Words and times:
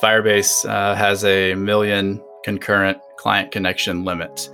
Firebase 0.00 0.68
uh, 0.68 0.94
has 0.94 1.24
a 1.24 1.54
million 1.54 2.22
concurrent 2.42 2.98
client 3.16 3.52
connection 3.52 4.04
limit. 4.04 4.50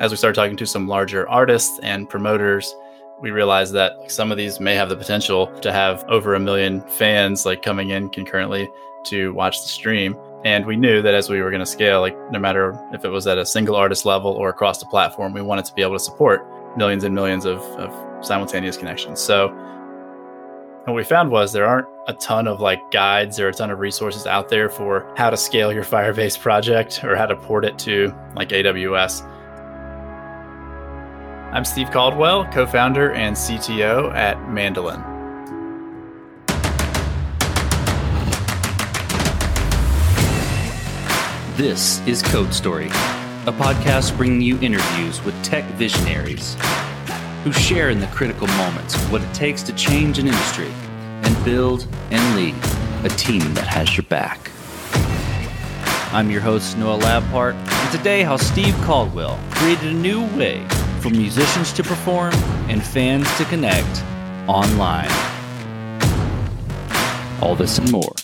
As 0.00 0.10
we 0.10 0.16
started 0.16 0.34
talking 0.34 0.56
to 0.56 0.66
some 0.66 0.88
larger 0.88 1.28
artists 1.28 1.78
and 1.82 2.08
promoters, 2.08 2.74
we 3.20 3.30
realized 3.30 3.74
that 3.74 4.10
some 4.10 4.30
of 4.30 4.38
these 4.38 4.60
may 4.60 4.74
have 4.74 4.88
the 4.88 4.96
potential 4.96 5.48
to 5.60 5.72
have 5.72 6.04
over 6.08 6.34
a 6.34 6.40
million 6.40 6.80
fans 6.88 7.44
like 7.44 7.62
coming 7.62 7.90
in 7.90 8.08
concurrently 8.10 8.70
to 9.04 9.32
watch 9.34 9.60
the 9.60 9.68
stream. 9.68 10.16
And 10.44 10.64
we 10.66 10.76
knew 10.76 11.02
that 11.02 11.14
as 11.14 11.28
we 11.28 11.42
were 11.42 11.50
going 11.50 11.60
to 11.60 11.66
scale, 11.66 12.00
like 12.00 12.16
no 12.30 12.38
matter 12.38 12.78
if 12.92 13.04
it 13.04 13.08
was 13.08 13.26
at 13.26 13.38
a 13.38 13.44
single 13.44 13.74
artist 13.74 14.04
level 14.04 14.30
or 14.30 14.48
across 14.48 14.78
the 14.78 14.86
platform, 14.86 15.32
we 15.32 15.42
wanted 15.42 15.64
to 15.64 15.74
be 15.74 15.82
able 15.82 15.94
to 15.94 16.00
support 16.00 16.46
millions 16.76 17.02
and 17.02 17.14
millions 17.14 17.44
of, 17.44 17.58
of 17.76 18.24
simultaneous 18.24 18.76
connections. 18.76 19.20
So 19.20 19.48
what 20.84 20.94
we 20.94 21.02
found 21.02 21.30
was 21.30 21.52
there 21.52 21.66
aren't 21.66 21.88
a 22.08 22.14
ton 22.14 22.48
of 22.48 22.58
like 22.58 22.90
guides 22.90 23.38
or 23.38 23.48
a 23.48 23.52
ton 23.52 23.70
of 23.70 23.78
resources 23.78 24.26
out 24.26 24.48
there 24.48 24.70
for 24.70 25.12
how 25.18 25.28
to 25.28 25.36
scale 25.36 25.70
your 25.70 25.84
Firebase 25.84 26.40
project 26.40 27.04
or 27.04 27.14
how 27.14 27.26
to 27.26 27.36
port 27.36 27.66
it 27.66 27.78
to 27.78 28.14
like 28.34 28.48
AWS. 28.48 29.22
I'm 31.52 31.66
Steve 31.66 31.90
Caldwell, 31.90 32.46
co 32.46 32.66
founder 32.66 33.12
and 33.12 33.36
CTO 33.36 34.12
at 34.14 34.48
Mandolin. 34.48 35.02
This 41.58 42.00
is 42.06 42.22
Code 42.22 42.54
Story, 42.54 42.86
a 42.86 43.52
podcast 43.52 44.16
bringing 44.16 44.40
you 44.40 44.58
interviews 44.60 45.22
with 45.24 45.34
tech 45.42 45.64
visionaries 45.72 46.56
who 47.44 47.52
share 47.52 47.90
in 47.90 48.00
the 48.00 48.06
critical 48.08 48.46
moments 48.46 48.94
of 48.94 49.12
what 49.12 49.20
it 49.20 49.34
takes 49.34 49.62
to 49.64 49.74
change 49.74 50.18
an 50.18 50.26
industry 50.26 50.70
build 51.44 51.86
and 52.10 52.36
lead 52.36 52.54
a 53.04 53.14
team 53.16 53.54
that 53.54 53.66
has 53.66 53.96
your 53.96 54.04
back. 54.04 54.50
I'm 56.12 56.30
your 56.30 56.40
host, 56.40 56.78
Noah 56.78 56.98
Labhart, 56.98 57.54
and 57.54 57.92
today, 57.92 58.22
how 58.22 58.36
Steve 58.36 58.74
Caldwell 58.82 59.38
created 59.50 59.88
a 59.88 59.94
new 59.94 60.24
way 60.36 60.66
for 61.00 61.10
musicians 61.10 61.72
to 61.74 61.82
perform 61.82 62.34
and 62.68 62.82
fans 62.82 63.26
to 63.36 63.44
connect 63.44 64.02
online. 64.48 65.10
All 67.42 67.54
this 67.54 67.78
and 67.78 67.92
more 67.92 68.14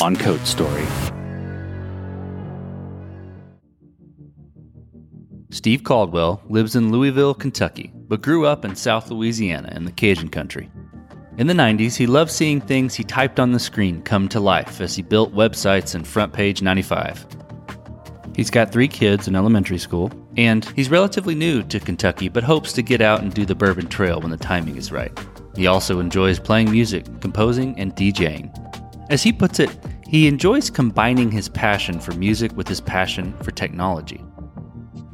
on 0.00 0.16
Code 0.16 0.46
Story. 0.46 0.86
Steve 5.50 5.84
Caldwell 5.84 6.42
lives 6.48 6.74
in 6.74 6.90
Louisville, 6.90 7.32
Kentucky, 7.32 7.92
but 7.94 8.22
grew 8.22 8.44
up 8.44 8.64
in 8.64 8.74
South 8.74 9.10
Louisiana 9.10 9.72
in 9.76 9.84
the 9.84 9.92
Cajun 9.92 10.28
country. 10.28 10.68
In 11.36 11.48
the 11.48 11.54
90s, 11.54 11.96
he 11.96 12.06
loved 12.06 12.30
seeing 12.30 12.60
things 12.60 12.94
he 12.94 13.02
typed 13.02 13.40
on 13.40 13.50
the 13.50 13.58
screen 13.58 14.02
come 14.02 14.28
to 14.28 14.38
life 14.38 14.80
as 14.80 14.94
he 14.94 15.02
built 15.02 15.34
websites 15.34 15.96
in 15.96 16.04
Front 16.04 16.32
Page 16.32 16.62
95. 16.62 17.26
He's 18.36 18.50
got 18.50 18.70
three 18.70 18.86
kids 18.86 19.26
in 19.26 19.34
elementary 19.34 19.78
school, 19.78 20.12
and 20.36 20.64
he's 20.76 20.90
relatively 20.90 21.34
new 21.34 21.64
to 21.64 21.80
Kentucky 21.80 22.28
but 22.28 22.44
hopes 22.44 22.72
to 22.74 22.82
get 22.82 23.00
out 23.00 23.20
and 23.20 23.34
do 23.34 23.44
the 23.44 23.54
Bourbon 23.56 23.88
Trail 23.88 24.20
when 24.20 24.30
the 24.30 24.36
timing 24.36 24.76
is 24.76 24.92
right. 24.92 25.10
He 25.56 25.66
also 25.66 25.98
enjoys 25.98 26.38
playing 26.38 26.70
music, 26.70 27.04
composing, 27.20 27.76
and 27.80 27.96
DJing. 27.96 28.52
As 29.10 29.24
he 29.24 29.32
puts 29.32 29.58
it, 29.58 29.76
he 30.06 30.28
enjoys 30.28 30.70
combining 30.70 31.32
his 31.32 31.48
passion 31.48 31.98
for 31.98 32.12
music 32.12 32.56
with 32.56 32.68
his 32.68 32.80
passion 32.80 33.36
for 33.38 33.50
technology. 33.50 34.24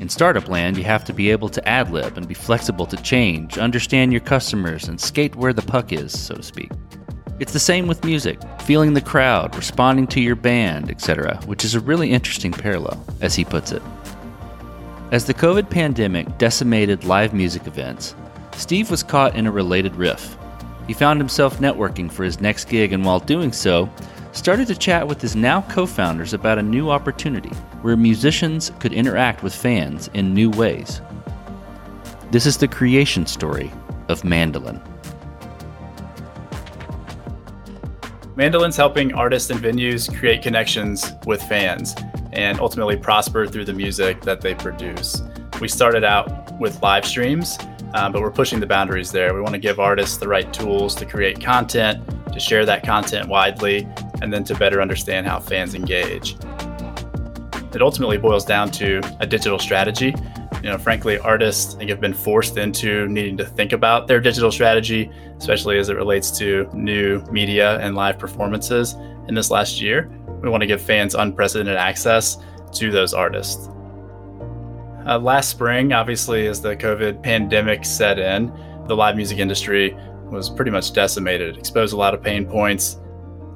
In 0.01 0.09
startup 0.09 0.48
land, 0.48 0.79
you 0.79 0.84
have 0.84 1.05
to 1.05 1.12
be 1.12 1.31
able 1.31 1.51
to 1.51 1.69
ad 1.69 1.91
lib 1.91 2.17
and 2.17 2.27
be 2.27 2.33
flexible 2.33 2.87
to 2.87 2.97
change, 3.03 3.59
understand 3.59 4.12
your 4.12 4.23
customers, 4.23 4.89
and 4.89 4.98
skate 4.98 5.37
where 5.37 5.53
the 5.53 5.61
puck 5.61 5.93
is, 5.93 6.19
so 6.19 6.37
to 6.37 6.43
speak. 6.43 6.70
It's 7.39 7.53
the 7.53 7.59
same 7.59 7.87
with 7.87 8.03
music, 8.03 8.39
feeling 8.62 8.95
the 8.95 9.03
crowd, 9.03 9.55
responding 9.55 10.06
to 10.06 10.21
your 10.21 10.37
band, 10.37 10.91
etc., 10.91 11.39
which 11.45 11.67
is 11.67 11.75
a 11.75 11.81
really 11.81 12.12
interesting 12.12 12.51
parallel, 12.51 13.05
as 13.21 13.34
he 13.34 13.45
puts 13.45 13.73
it. 13.73 13.83
As 15.12 15.27
the 15.27 15.34
COVID 15.34 15.69
pandemic 15.69 16.39
decimated 16.39 17.05
live 17.05 17.34
music 17.34 17.66
events, 17.66 18.15
Steve 18.53 18.91
was 18.91 19.03
caught 19.03 19.37
in 19.37 19.47
a 19.47 19.53
related 19.53 19.94
riff. 19.97 20.34
He 20.87 20.94
found 20.94 21.21
himself 21.21 21.59
networking 21.59 22.10
for 22.10 22.25
his 22.25 22.41
next 22.41 22.71
gig, 22.71 22.94
and 22.94 23.05
while 23.05 23.21
doing 23.21 23.53
so, 23.53 23.91
started 24.32 24.66
to 24.68 24.74
chat 24.74 25.06
with 25.06 25.20
his 25.20 25.34
now 25.34 25.62
co 25.62 25.86
founders 25.86 26.32
about 26.32 26.58
a 26.58 26.62
new 26.62 26.91
opportunity 26.91 27.50
where 27.82 27.96
musicians 27.96 28.70
could 28.78 28.92
interact 28.92 29.42
with 29.42 29.54
fans 29.54 30.08
in 30.14 30.34
new 30.34 30.50
ways. 30.50 31.00
This 32.30 32.46
is 32.46 32.56
the 32.56 32.68
creation 32.68 33.26
story 33.26 33.72
of 34.08 34.24
Mandolin. 34.24 34.80
Mandolin's 38.36 38.76
helping 38.76 39.12
artists 39.12 39.50
and 39.50 39.60
venues 39.60 40.16
create 40.16 40.42
connections 40.42 41.12
with 41.26 41.42
fans 41.42 41.94
and 42.32 42.60
ultimately 42.60 42.97
prosper 42.97 43.47
through 43.47 43.64
the 43.64 43.72
music 43.72 44.22
that 44.22 44.41
they 44.41 44.54
produce. 44.54 45.22
We 45.60 45.68
started 45.68 46.04
out 46.04 46.58
with 46.58 46.80
live 46.82 47.04
streams, 47.04 47.58
um, 47.94 48.12
but 48.12 48.22
we're 48.22 48.30
pushing 48.30 48.60
the 48.60 48.66
boundaries 48.66 49.10
there. 49.10 49.34
We 49.34 49.41
want 49.41 49.54
to 49.54 49.58
give 49.58 49.80
artists 49.80 50.16
the 50.16 50.28
right 50.28 50.50
tools 50.54 50.94
to 50.94 51.04
create 51.04 51.41
content, 51.41 52.02
to 52.32 52.41
share 52.41 52.64
that 52.64 52.84
content 52.84 53.28
widely, 53.28 53.86
and 54.22 54.32
then 54.32 54.44
to 54.44 54.54
better 54.54 54.81
understand 54.81 55.26
how 55.26 55.41
fans 55.41 55.75
engage. 55.75 56.36
It 57.72 57.82
ultimately 57.82 58.19
boils 58.19 58.44
down 58.44 58.70
to 58.72 59.00
a 59.20 59.26
digital 59.26 59.58
strategy. 59.58 60.14
You 60.62 60.70
know, 60.70 60.78
frankly, 60.78 61.19
artists 61.19 61.75
I 61.75 61.78
think 61.78 61.91
have 61.91 62.00
been 62.00 62.14
forced 62.14 62.56
into 62.56 63.06
needing 63.09 63.36
to 63.38 63.47
think 63.47 63.72
about 63.72 64.09
their 64.09 64.20
digital 64.20 64.50
strategy, 64.50 65.10
especially 65.38 65.78
as 65.78 65.88
it 65.88 65.97
relates 65.97 66.30
to 66.38 66.69
new 66.75 67.22
media 67.30 67.78
and 67.78 67.94
live 67.94 68.19
performances 68.19 68.94
in 69.28 69.34
this 69.34 69.50
last 69.50 69.80
year. 69.80 70.10
We 70.42 70.50
want 70.50 70.62
to 70.62 70.66
give 70.66 70.82
fans 70.82 71.14
unprecedented 71.14 71.76
access 71.76 72.36
to 72.72 72.91
those 72.91 73.14
artists. 73.14 73.69
Uh, 75.06 75.19
last 75.19 75.48
spring, 75.48 75.92
obviously, 75.92 76.47
as 76.47 76.60
the 76.60 76.76
COVID 76.76 77.22
pandemic 77.22 77.86
set 77.86 78.19
in, 78.19 78.53
the 78.86 78.94
live 78.94 79.16
music 79.16 79.38
industry 79.38 79.97
was 80.25 80.50
pretty 80.50 80.70
much 80.70 80.92
decimated, 80.92 81.56
exposed 81.56 81.94
a 81.94 81.97
lot 81.97 82.12
of 82.12 82.22
pain 82.22 82.47
points. 82.47 83.00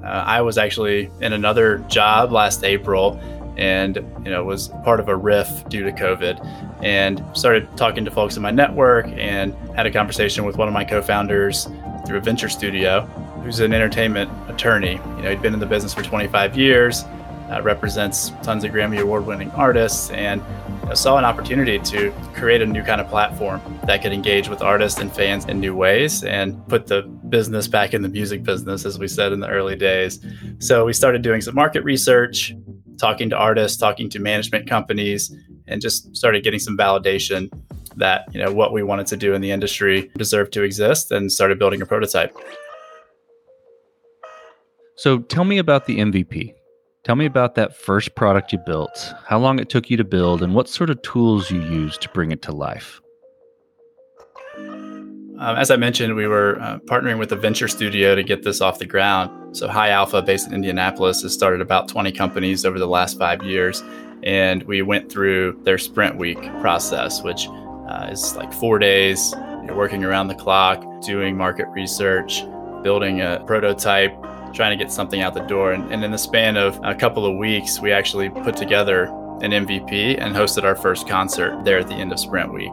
Uh, 0.05 0.23
I 0.27 0.43
was 0.43 0.59
actually 0.59 1.11
in 1.21 1.33
another 1.33 1.79
job 1.89 2.31
last 2.31 2.63
April 2.63 3.19
and 3.57 3.97
you 4.25 4.31
know 4.31 4.45
was 4.45 4.69
part 4.85 5.01
of 5.01 5.09
a 5.09 5.15
riff 5.15 5.69
due 5.69 5.85
to 5.85 5.93
covid 5.93 6.45
and 6.83 7.25
started 7.35 7.69
talking 7.77 8.05
to 8.05 8.11
folks 8.11 8.37
in 8.37 8.43
my 8.43 8.51
network 8.51 9.07
and 9.07 9.55
had 9.77 9.87
a 9.87 9.93
conversation 9.93 10.45
with 10.45 10.57
one 10.57 10.67
of 10.67 10.75
my 10.75 10.83
co-founders 10.85 11.69
through 12.05 12.19
a 12.19 12.21
venture 12.21 12.49
studio 12.49 13.03
who's 13.43 13.61
an 13.61 13.73
entertainment 13.73 14.31
attorney. 14.49 14.93
You 15.17 15.23
know 15.23 15.31
he'd 15.31 15.43
been 15.43 15.55
in 15.55 15.61
the 15.61 15.67
business 15.67 15.95
for 15.95 16.03
25 16.03 16.57
years 16.59 17.05
uh, 17.51 17.61
represents 17.63 18.31
tons 18.43 18.65
of 18.65 18.73
grammy 18.73 19.01
award 19.01 19.27
winning 19.27 19.51
artists 19.53 20.11
and 20.11 20.43
you 20.83 20.89
know, 20.89 20.95
saw 20.95 21.19
an 21.19 21.25
opportunity 21.25 21.79
to 21.79 22.11
create 22.35 22.63
a 22.63 22.67
new 22.67 22.83
kind 22.83 23.01
of 23.01 23.09
platform 23.09 23.61
that 23.87 24.03
could 24.03 24.13
engage 24.13 24.49
with 24.49 24.63
artists 24.63 25.01
and 25.01 25.13
fans 25.13 25.45
in 25.47 25.61
new 25.61 25.75
ways 25.75 26.25
and 26.25 26.67
put 26.69 26.87
the 26.87 27.03
business 27.29 27.67
back 27.69 27.95
in 27.95 28.03
the 28.03 28.09
music 28.09 28.43
business 28.43 28.85
as 28.85 28.99
we 28.99 29.09
said 29.09 29.33
in 29.33 29.41
the 29.41 29.49
early 29.49 29.77
days 29.77 30.25
so 30.59 30.85
we 30.85 30.93
started 30.93 31.23
doing 31.23 31.41
some 31.41 31.55
market 31.55 31.83
research 31.85 32.55
talking 32.99 33.31
to 33.31 33.37
artists, 33.37 33.79
talking 33.79 34.09
to 34.11 34.19
management 34.19 34.69
companies, 34.69 35.35
and 35.67 35.81
just 35.81 36.15
started 36.17 36.45
getting 36.45 36.61
some 36.61 36.77
validation 36.77 37.51
that 37.97 38.27
you 38.33 38.43
know 38.43 38.53
what 38.53 38.73
we 38.73 38.83
wanted 38.83 39.07
to 39.07 39.17
do 39.17 39.35
in 39.35 39.41
the 39.41 39.51
industry 39.51 40.11
deserved 40.17 40.53
to 40.53 40.63
exist, 40.63 41.11
and 41.11 41.31
started 41.31 41.59
building 41.59 41.81
a 41.83 41.87
prototype. 41.87 42.37
So 44.97 45.19
tell 45.19 45.45
me 45.45 45.59
about 45.59 45.87
the 45.87 45.99
MVP. 45.99 46.55
Tell 47.05 47.17
me 47.17 47.27
about 47.27 47.55
that 47.57 47.77
first 47.77 48.15
product 48.15 48.53
you 48.53 48.59
built, 48.65 49.13
how 49.27 49.39
long 49.39 49.59
it 49.59 49.69
took 49.69 49.91
you 49.91 49.97
to 49.97 50.05
build, 50.05 50.43
and 50.43 50.55
what 50.55 50.69
sort 50.69 50.91
of 50.91 51.03
tools 51.03 51.51
you 51.51 51.61
used 51.61 52.01
to 52.03 52.09
bring 52.11 52.31
it 52.31 52.43
to 52.43 52.53
life. 52.53 53.01
Um, 55.39 55.57
as 55.57 55.73
I 55.73 55.77
mentioned, 55.77 56.15
we 56.15 56.29
were 56.29 56.61
uh, 56.61 56.79
partnering 56.81 57.19
with 57.19 57.33
a 57.33 57.37
venture 57.37 57.67
studio 57.67 58.15
to 58.15 58.23
get 58.23 58.45
this 58.45 58.61
off 58.61 58.79
the 58.79 58.87
ground. 58.87 59.57
So, 59.57 59.67
High 59.67 59.91
Alpha, 59.91 60.23
based 60.23 60.47
in 60.47 60.55
Indianapolis, 60.55 61.23
has 61.23 61.33
started 61.33 61.61
about 61.61 61.89
20 61.89 62.13
companies 62.13 62.65
over 62.65 62.79
the 62.79 62.87
last 62.87 63.19
five 63.19 63.43
years. 63.43 63.83
And 64.23 64.63
we 64.63 64.83
went 64.83 65.11
through 65.11 65.61
their 65.65 65.77
sprint 65.77 66.19
week 66.19 66.41
process, 66.61 67.21
which 67.23 67.49
uh, 67.89 68.11
is 68.13 68.37
like 68.37 68.53
four 68.53 68.79
days, 68.79 69.35
you're 69.67 69.77
working 69.77 70.05
around 70.05 70.29
the 70.29 70.35
clock, 70.37 70.85
doing 71.03 71.37
market 71.37 71.67
research, 71.69 72.45
building 72.85 73.21
a 73.21 73.43
prototype, 73.45 74.13
trying 74.55 74.77
to 74.77 74.83
get 74.83 74.93
something 74.93 75.21
out 75.21 75.35
the 75.35 75.41
door. 75.41 75.73
And, 75.73 75.91
and 75.93 76.05
in 76.05 76.13
the 76.13 76.19
span 76.19 76.57
of 76.57 76.79
a 76.85 76.95
couple 76.95 77.27
of 77.27 77.37
weeks, 77.37 77.81
we 77.81 77.91
actually 77.91 78.31
put 78.31 78.57
together 78.57 79.07
an 79.43 79.51
MVP 79.51 80.17
and 80.19 80.35
hosted 80.35 80.63
our 80.63 80.77
first 80.77 81.09
concert 81.09 81.65
there 81.65 81.81
at 81.81 81.89
the 81.89 81.95
end 81.95 82.13
of 82.13 82.21
sprint 82.21 82.53
week. 82.53 82.71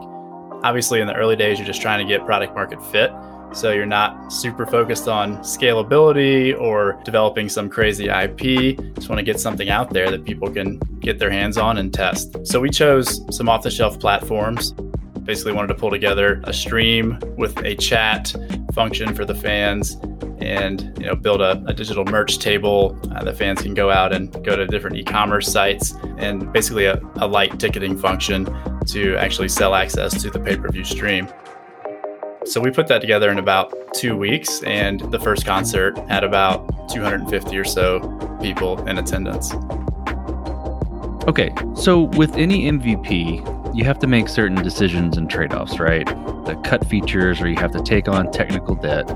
Obviously, 0.64 1.00
in 1.00 1.08
the 1.08 1.14
early 1.14 1.34
days, 1.34 1.58
you're 1.58 1.66
just 1.66 1.82
trying 1.82 2.06
to 2.06 2.10
get 2.10 2.24
product 2.24 2.54
market 2.54 2.84
fit. 2.86 3.10
So 3.52 3.72
you're 3.72 3.84
not 3.84 4.32
super 4.32 4.64
focused 4.64 5.08
on 5.08 5.38
scalability 5.38 6.58
or 6.58 7.00
developing 7.04 7.48
some 7.48 7.68
crazy 7.68 8.06
IP. 8.06 8.78
Just 8.94 9.08
want 9.08 9.18
to 9.18 9.24
get 9.24 9.38
something 9.40 9.68
out 9.68 9.90
there 9.90 10.10
that 10.10 10.24
people 10.24 10.50
can 10.50 10.78
get 11.00 11.18
their 11.18 11.30
hands 11.30 11.58
on 11.58 11.78
and 11.78 11.92
test. 11.92 12.46
So 12.46 12.60
we 12.60 12.70
chose 12.70 13.20
some 13.36 13.48
off 13.48 13.62
the 13.62 13.70
shelf 13.70 13.98
platforms. 14.00 14.74
Basically, 15.24 15.52
wanted 15.52 15.68
to 15.68 15.74
pull 15.74 15.90
together 15.90 16.40
a 16.44 16.52
stream 16.52 17.18
with 17.36 17.56
a 17.58 17.74
chat 17.76 18.34
function 18.72 19.14
for 19.14 19.24
the 19.24 19.34
fans 19.34 19.96
and 20.42 20.92
you 20.98 21.06
know 21.06 21.14
build 21.14 21.40
a, 21.40 21.62
a 21.66 21.72
digital 21.72 22.04
merch 22.06 22.38
table 22.38 22.98
uh, 23.12 23.22
the 23.22 23.32
fans 23.32 23.62
can 23.62 23.74
go 23.74 23.90
out 23.90 24.12
and 24.12 24.32
go 24.44 24.56
to 24.56 24.66
different 24.66 24.96
e-commerce 24.96 25.50
sites 25.50 25.94
and 26.18 26.52
basically 26.52 26.86
a, 26.86 27.00
a 27.16 27.26
light 27.26 27.58
ticketing 27.60 27.96
function 27.96 28.44
to 28.86 29.16
actually 29.16 29.48
sell 29.48 29.74
access 29.74 30.20
to 30.20 30.30
the 30.30 30.40
pay-per-view 30.40 30.84
stream. 30.84 31.28
So 32.44 32.60
we 32.60 32.72
put 32.72 32.88
that 32.88 33.00
together 33.00 33.30
in 33.30 33.38
about 33.38 33.72
two 33.94 34.16
weeks 34.16 34.62
and 34.64 35.00
the 35.12 35.20
first 35.20 35.46
concert 35.46 35.96
had 36.08 36.24
about 36.24 36.88
250 36.88 37.56
or 37.56 37.64
so 37.64 38.00
people 38.40 38.84
in 38.88 38.98
attendance. 38.98 39.52
Okay 41.28 41.54
so 41.76 42.02
with 42.16 42.36
any 42.36 42.70
mvp 42.70 43.61
you 43.74 43.84
have 43.84 43.98
to 44.00 44.06
make 44.06 44.28
certain 44.28 44.62
decisions 44.62 45.16
and 45.16 45.30
trade-offs 45.30 45.78
right 45.78 46.06
the 46.44 46.56
cut 46.64 46.84
features 46.86 47.40
or 47.40 47.48
you 47.48 47.56
have 47.56 47.72
to 47.72 47.82
take 47.82 48.08
on 48.08 48.30
technical 48.32 48.74
debt. 48.74 49.08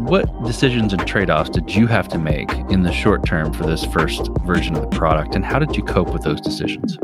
What 0.00 0.44
decisions 0.44 0.92
and 0.92 1.06
trade 1.06 1.30
offs 1.30 1.50
did 1.50 1.74
you 1.74 1.86
have 1.86 2.08
to 2.08 2.18
make 2.18 2.50
in 2.70 2.82
the 2.82 2.92
short 2.92 3.24
term 3.24 3.52
for 3.52 3.64
this 3.64 3.84
first 3.84 4.28
version 4.44 4.76
of 4.76 4.82
the 4.82 4.96
product, 4.96 5.34
and 5.34 5.44
how 5.44 5.58
did 5.58 5.76
you 5.76 5.82
cope 5.82 6.12
with 6.12 6.22
those 6.22 6.40
decisions? 6.40 6.98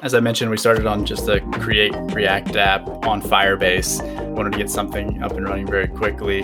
As 0.00 0.14
I 0.14 0.20
mentioned, 0.20 0.52
we 0.52 0.56
started 0.56 0.86
on 0.86 1.04
just 1.04 1.28
a 1.28 1.40
Create 1.54 1.92
React 2.12 2.54
app 2.54 2.86
on 3.04 3.20
Firebase. 3.20 4.00
Wanted 4.28 4.52
to 4.52 4.58
get 4.58 4.70
something 4.70 5.20
up 5.22 5.32
and 5.32 5.44
running 5.44 5.66
very 5.66 5.88
quickly. 5.88 6.42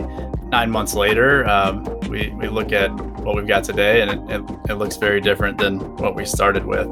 Nine 0.55 0.71
months 0.71 0.95
later, 0.95 1.45
um, 1.49 1.83
we, 2.09 2.29
we 2.29 2.47
look 2.47 2.71
at 2.71 2.89
what 3.25 3.35
we've 3.35 3.45
got 3.49 3.65
today, 3.65 4.03
and 4.03 4.31
it, 4.31 4.37
it, 4.37 4.71
it 4.71 4.75
looks 4.75 4.97
very 4.97 5.21
different 5.21 5.59
than 5.59 5.81
what 5.97 6.15
we 6.15 6.25
started 6.25 6.65
with. 6.65 6.87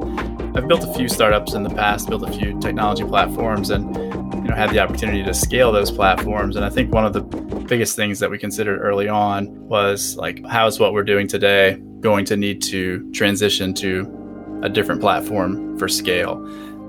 I've 0.53 0.67
built 0.67 0.83
a 0.83 0.93
few 0.93 1.07
startups 1.07 1.53
in 1.53 1.63
the 1.63 1.69
past, 1.69 2.09
built 2.09 2.27
a 2.27 2.31
few 2.33 2.59
technology 2.59 3.05
platforms, 3.05 3.69
and 3.69 3.95
you 3.95 4.49
know 4.49 4.53
had 4.53 4.71
the 4.71 4.79
opportunity 4.79 5.23
to 5.23 5.33
scale 5.33 5.71
those 5.71 5.89
platforms. 5.91 6.57
And 6.57 6.65
I 6.65 6.69
think 6.69 6.93
one 6.93 7.05
of 7.05 7.13
the 7.13 7.21
biggest 7.21 7.95
things 7.95 8.19
that 8.19 8.29
we 8.29 8.37
considered 8.37 8.81
early 8.81 9.07
on 9.07 9.47
was 9.69 10.17
like, 10.17 10.45
how 10.45 10.67
is 10.67 10.77
what 10.77 10.91
we're 10.91 11.03
doing 11.03 11.29
today 11.29 11.81
going 12.01 12.25
to 12.25 12.35
need 12.35 12.61
to 12.63 13.09
transition 13.13 13.73
to 13.75 14.59
a 14.61 14.67
different 14.67 14.99
platform 14.99 15.79
for 15.79 15.87
scale? 15.87 16.35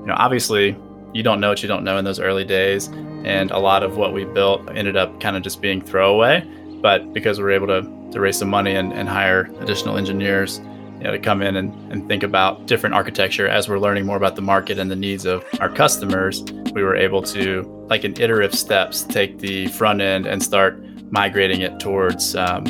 You 0.01 0.07
know, 0.07 0.17
obviously, 0.17 0.77
you 1.13 1.23
don't 1.23 1.39
know 1.39 1.51
what 1.51 1.63
you 1.63 1.69
don't 1.69 1.85
know 1.85 1.99
in 1.99 2.05
those 2.05 2.19
early 2.19 2.45
days, 2.45 2.89
and 3.25 3.53
a 3.53 3.59
lot 3.59 3.85
of 3.85 3.97
what 3.97 4.13
we 4.13 4.25
built 4.25 4.69
ended 4.75 4.97
up 4.97 5.21
kind 5.21 5.37
of 5.37 5.45
just 5.45 5.63
being 5.63 5.81
throwaway. 5.81 6.45
But 6.85 7.15
because 7.15 7.39
we 7.39 7.45
were 7.45 7.51
able 7.51 7.69
to, 7.69 8.11
to 8.13 8.21
raise 8.21 8.39
some 8.39 8.51
money 8.51 8.75
and, 8.75 8.93
and 8.93 9.09
hire 9.09 9.51
additional 9.61 9.97
engineers, 9.97 10.59
you 10.99 11.05
know, 11.05 11.13
to 11.13 11.19
come 11.19 11.41
in 11.41 11.57
and, 11.57 11.73
and 11.91 12.07
think 12.07 12.23
about 12.23 12.67
different 12.67 12.95
architecture 12.95 13.49
as 13.49 13.71
we're 13.71 13.79
learning 13.79 14.05
more 14.05 14.19
about 14.19 14.37
the 14.37 14.43
market 14.43 14.79
and 14.79 14.91
the 14.91 14.97
needs 14.97 15.25
of 15.25 15.43
our 15.61 15.71
customers, 15.71 16.45
we 16.75 16.83
were 16.83 16.95
able 16.95 17.23
to, 17.23 17.63
like 17.89 18.05
in 18.05 18.13
iterative 18.21 18.55
steps, 18.55 19.03
take 19.03 19.39
the 19.39 19.67
front 19.69 20.03
end 20.03 20.27
and 20.27 20.43
start 20.43 20.79
migrating 21.11 21.63
it 21.63 21.81
towards 21.81 22.37
um, 22.37 22.67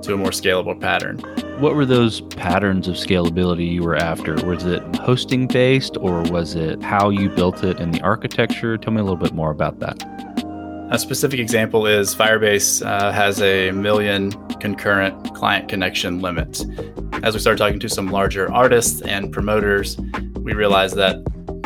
to 0.00 0.14
a 0.14 0.16
more 0.16 0.30
scalable 0.30 0.80
pattern. 0.80 1.18
What 1.60 1.74
were 1.74 1.84
those 1.84 2.22
patterns 2.22 2.88
of 2.88 2.94
scalability 2.94 3.70
you 3.70 3.82
were 3.82 3.96
after? 3.96 4.34
Was 4.46 4.64
it 4.64 4.82
hosting 4.96 5.46
based 5.46 5.98
or 5.98 6.22
was 6.22 6.54
it 6.54 6.82
how 6.82 7.10
you 7.10 7.28
built 7.28 7.62
it 7.62 7.78
in 7.80 7.90
the 7.90 8.00
architecture? 8.00 8.78
Tell 8.78 8.94
me 8.94 9.00
a 9.00 9.04
little 9.04 9.18
bit 9.18 9.34
more 9.34 9.50
about 9.50 9.78
that. 9.80 10.02
A 10.90 10.98
specific 10.98 11.38
example 11.38 11.86
is 11.86 12.14
Firebase 12.14 12.84
uh, 12.84 13.12
has 13.12 13.42
a 13.42 13.70
million 13.72 14.32
concurrent 14.58 15.34
client 15.34 15.68
connection 15.68 16.20
limit. 16.20 16.64
As 17.22 17.34
we 17.34 17.40
started 17.40 17.58
talking 17.58 17.78
to 17.80 17.90
some 17.90 18.06
larger 18.08 18.50
artists 18.50 19.02
and 19.02 19.30
promoters, 19.30 19.98
we 20.36 20.54
realized 20.54 20.96
that 20.96 21.22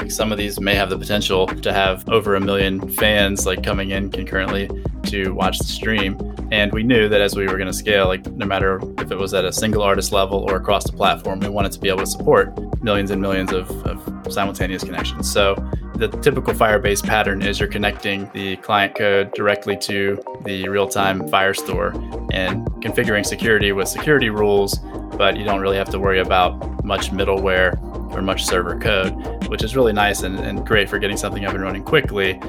some 0.08 0.32
of 0.32 0.38
these 0.38 0.58
may 0.58 0.74
have 0.74 0.90
the 0.90 0.98
potential 0.98 1.46
to 1.46 1.72
have 1.72 2.08
over 2.08 2.34
a 2.34 2.40
million 2.40 2.88
fans 2.88 3.46
like 3.46 3.62
coming 3.62 3.90
in 3.90 4.10
concurrently 4.10 4.68
to 5.04 5.32
watch 5.32 5.56
the 5.58 5.64
stream. 5.64 6.18
And 6.50 6.72
we 6.72 6.82
knew 6.82 7.08
that 7.08 7.20
as 7.20 7.36
we 7.36 7.46
were 7.46 7.56
going 7.56 7.68
to 7.68 7.72
scale, 7.72 8.08
like 8.08 8.26
no 8.32 8.44
matter 8.44 8.80
if 8.98 9.12
it 9.12 9.16
was 9.18 9.34
at 9.34 9.44
a 9.44 9.52
single 9.52 9.82
artist 9.82 10.10
level 10.10 10.38
or 10.50 10.56
across 10.56 10.82
the 10.82 10.96
platform, 10.96 11.38
we 11.38 11.48
wanted 11.48 11.70
to 11.72 11.78
be 11.78 11.88
able 11.88 12.00
to 12.00 12.06
support 12.06 12.52
millions 12.82 13.12
and 13.12 13.22
millions 13.22 13.52
of, 13.52 13.70
of 13.86 14.32
simultaneous 14.32 14.82
connections. 14.82 15.30
So 15.32 15.54
the 16.02 16.18
typical 16.18 16.52
Firebase 16.52 17.06
pattern 17.06 17.42
is 17.42 17.60
you're 17.60 17.68
connecting 17.68 18.28
the 18.32 18.56
client 18.56 18.96
code 18.96 19.32
directly 19.34 19.76
to 19.76 20.20
the 20.44 20.68
real-time 20.68 21.28
Firestore 21.28 21.94
and 22.32 22.66
configuring 22.82 23.24
security 23.24 23.70
with 23.70 23.86
security 23.86 24.28
rules, 24.28 24.80
but 25.16 25.36
you 25.36 25.44
don't 25.44 25.60
really 25.60 25.76
have 25.76 25.90
to 25.90 26.00
worry 26.00 26.18
about 26.18 26.84
much 26.84 27.12
middleware 27.12 27.80
or 28.12 28.20
much 28.20 28.44
server 28.44 28.76
code, 28.78 29.12
which 29.48 29.62
is 29.62 29.76
really 29.76 29.92
nice 29.92 30.22
and, 30.22 30.40
and 30.40 30.66
great 30.66 30.88
for 30.88 30.98
getting 30.98 31.16
something 31.16 31.44
up 31.44 31.54
and 31.54 31.62
running 31.62 31.84
quickly. 31.84 32.40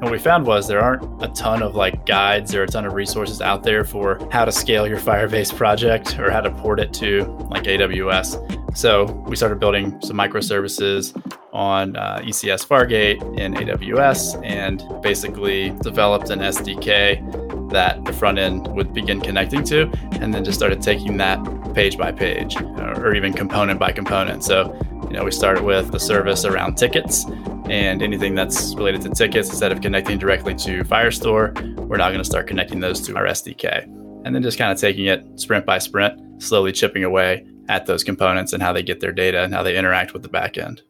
And 0.00 0.08
what 0.08 0.12
we 0.12 0.18
found 0.18 0.46
was 0.46 0.66
there 0.66 0.80
aren't 0.80 1.22
a 1.22 1.28
ton 1.28 1.62
of 1.62 1.74
like 1.74 2.06
guides 2.06 2.54
or 2.54 2.62
a 2.62 2.66
ton 2.66 2.86
of 2.86 2.94
resources 2.94 3.42
out 3.42 3.62
there 3.62 3.84
for 3.84 4.18
how 4.32 4.46
to 4.46 4.50
scale 4.50 4.86
your 4.86 4.96
Firebase 4.96 5.54
project 5.54 6.18
or 6.18 6.30
how 6.30 6.40
to 6.40 6.50
port 6.50 6.80
it 6.80 6.94
to 6.94 7.24
like 7.50 7.64
AWS. 7.64 8.74
So 8.74 9.12
we 9.28 9.36
started 9.36 9.60
building 9.60 10.00
some 10.00 10.16
microservices 10.16 11.14
on 11.52 11.96
uh, 11.96 12.22
ECS 12.24 12.66
Fargate 12.66 13.20
in 13.38 13.52
AWS 13.52 14.42
and 14.42 14.82
basically 15.02 15.68
developed 15.82 16.30
an 16.30 16.38
SDK 16.38 17.68
that 17.68 18.02
the 18.06 18.12
front 18.14 18.38
end 18.38 18.68
would 18.68 18.94
begin 18.94 19.20
connecting 19.20 19.62
to, 19.64 19.82
and 20.12 20.32
then 20.32 20.44
just 20.46 20.58
started 20.58 20.80
taking 20.80 21.18
that 21.18 21.38
page 21.74 21.98
by 21.98 22.10
page 22.10 22.56
or 22.58 23.14
even 23.14 23.34
component 23.34 23.78
by 23.78 23.92
component. 23.92 24.44
So 24.44 24.74
you 25.10 25.16
know, 25.16 25.24
we 25.24 25.30
started 25.30 25.62
with 25.62 25.92
the 25.92 26.00
service 26.00 26.46
around 26.46 26.76
tickets 26.76 27.26
and 27.70 28.02
anything 28.02 28.34
that's 28.34 28.74
related 28.74 29.00
to 29.02 29.10
tickets. 29.10 29.48
Instead 29.48 29.70
of 29.70 29.80
connecting 29.80 30.18
directly 30.18 30.54
to 30.56 30.82
Firestore, 30.82 31.76
we're 31.86 31.98
now 31.98 32.08
going 32.08 32.18
to 32.18 32.24
start 32.24 32.48
connecting 32.48 32.80
those 32.80 33.00
to 33.02 33.16
our 33.16 33.24
SDK. 33.24 33.84
And 34.24 34.34
then 34.34 34.42
just 34.42 34.58
kind 34.58 34.72
of 34.72 34.78
taking 34.78 35.06
it 35.06 35.24
sprint 35.40 35.64
by 35.64 35.78
sprint, 35.78 36.42
slowly 36.42 36.72
chipping 36.72 37.04
away 37.04 37.46
at 37.68 37.86
those 37.86 38.02
components 38.02 38.52
and 38.52 38.62
how 38.62 38.72
they 38.72 38.82
get 38.82 38.98
their 39.00 39.12
data 39.12 39.42
and 39.42 39.54
how 39.54 39.62
they 39.62 39.76
interact 39.76 40.12
with 40.12 40.22
the 40.22 40.28
backend. 40.28 40.82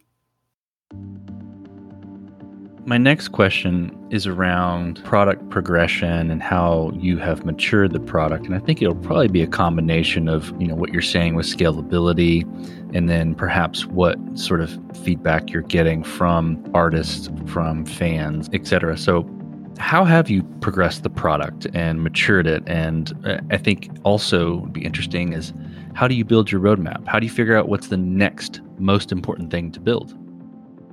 My 2.86 2.96
next 2.96 3.28
question 3.28 3.94
is 4.10 4.26
around 4.26 5.04
product 5.04 5.50
progression 5.50 6.30
and 6.30 6.42
how 6.42 6.92
you 6.94 7.18
have 7.18 7.44
matured 7.44 7.92
the 7.92 8.00
product. 8.00 8.46
And 8.46 8.54
I 8.54 8.58
think 8.58 8.80
it'll 8.80 8.94
probably 8.94 9.28
be 9.28 9.42
a 9.42 9.46
combination 9.46 10.28
of, 10.28 10.52
you 10.58 10.66
know, 10.66 10.74
what 10.74 10.90
you're 10.90 11.02
saying 11.02 11.34
with 11.34 11.44
scalability 11.44 12.42
and 12.94 13.08
then 13.08 13.34
perhaps 13.34 13.84
what 13.84 14.16
sort 14.36 14.62
of 14.62 14.78
feedback 15.04 15.50
you're 15.50 15.62
getting 15.62 16.02
from 16.02 16.64
artists, 16.72 17.28
from 17.46 17.84
fans, 17.84 18.48
etc. 18.54 18.96
So 18.96 19.28
how 19.78 20.04
have 20.04 20.30
you 20.30 20.42
progressed 20.60 21.02
the 21.02 21.10
product 21.10 21.66
and 21.74 22.02
matured 22.02 22.46
it? 22.46 22.62
And 22.66 23.12
uh, 23.26 23.40
I 23.50 23.58
think 23.58 23.90
also 24.04 24.56
would 24.56 24.72
be 24.72 24.84
interesting 24.84 25.34
is 25.34 25.52
how 25.94 26.08
do 26.08 26.14
you 26.14 26.24
build 26.24 26.50
your 26.50 26.62
roadmap? 26.62 27.06
How 27.06 27.20
do 27.20 27.26
you 27.26 27.32
figure 27.32 27.56
out 27.56 27.68
what's 27.68 27.88
the 27.88 27.98
next 27.98 28.62
most 28.78 29.12
important 29.12 29.50
thing 29.50 29.70
to 29.72 29.80
build? 29.80 30.16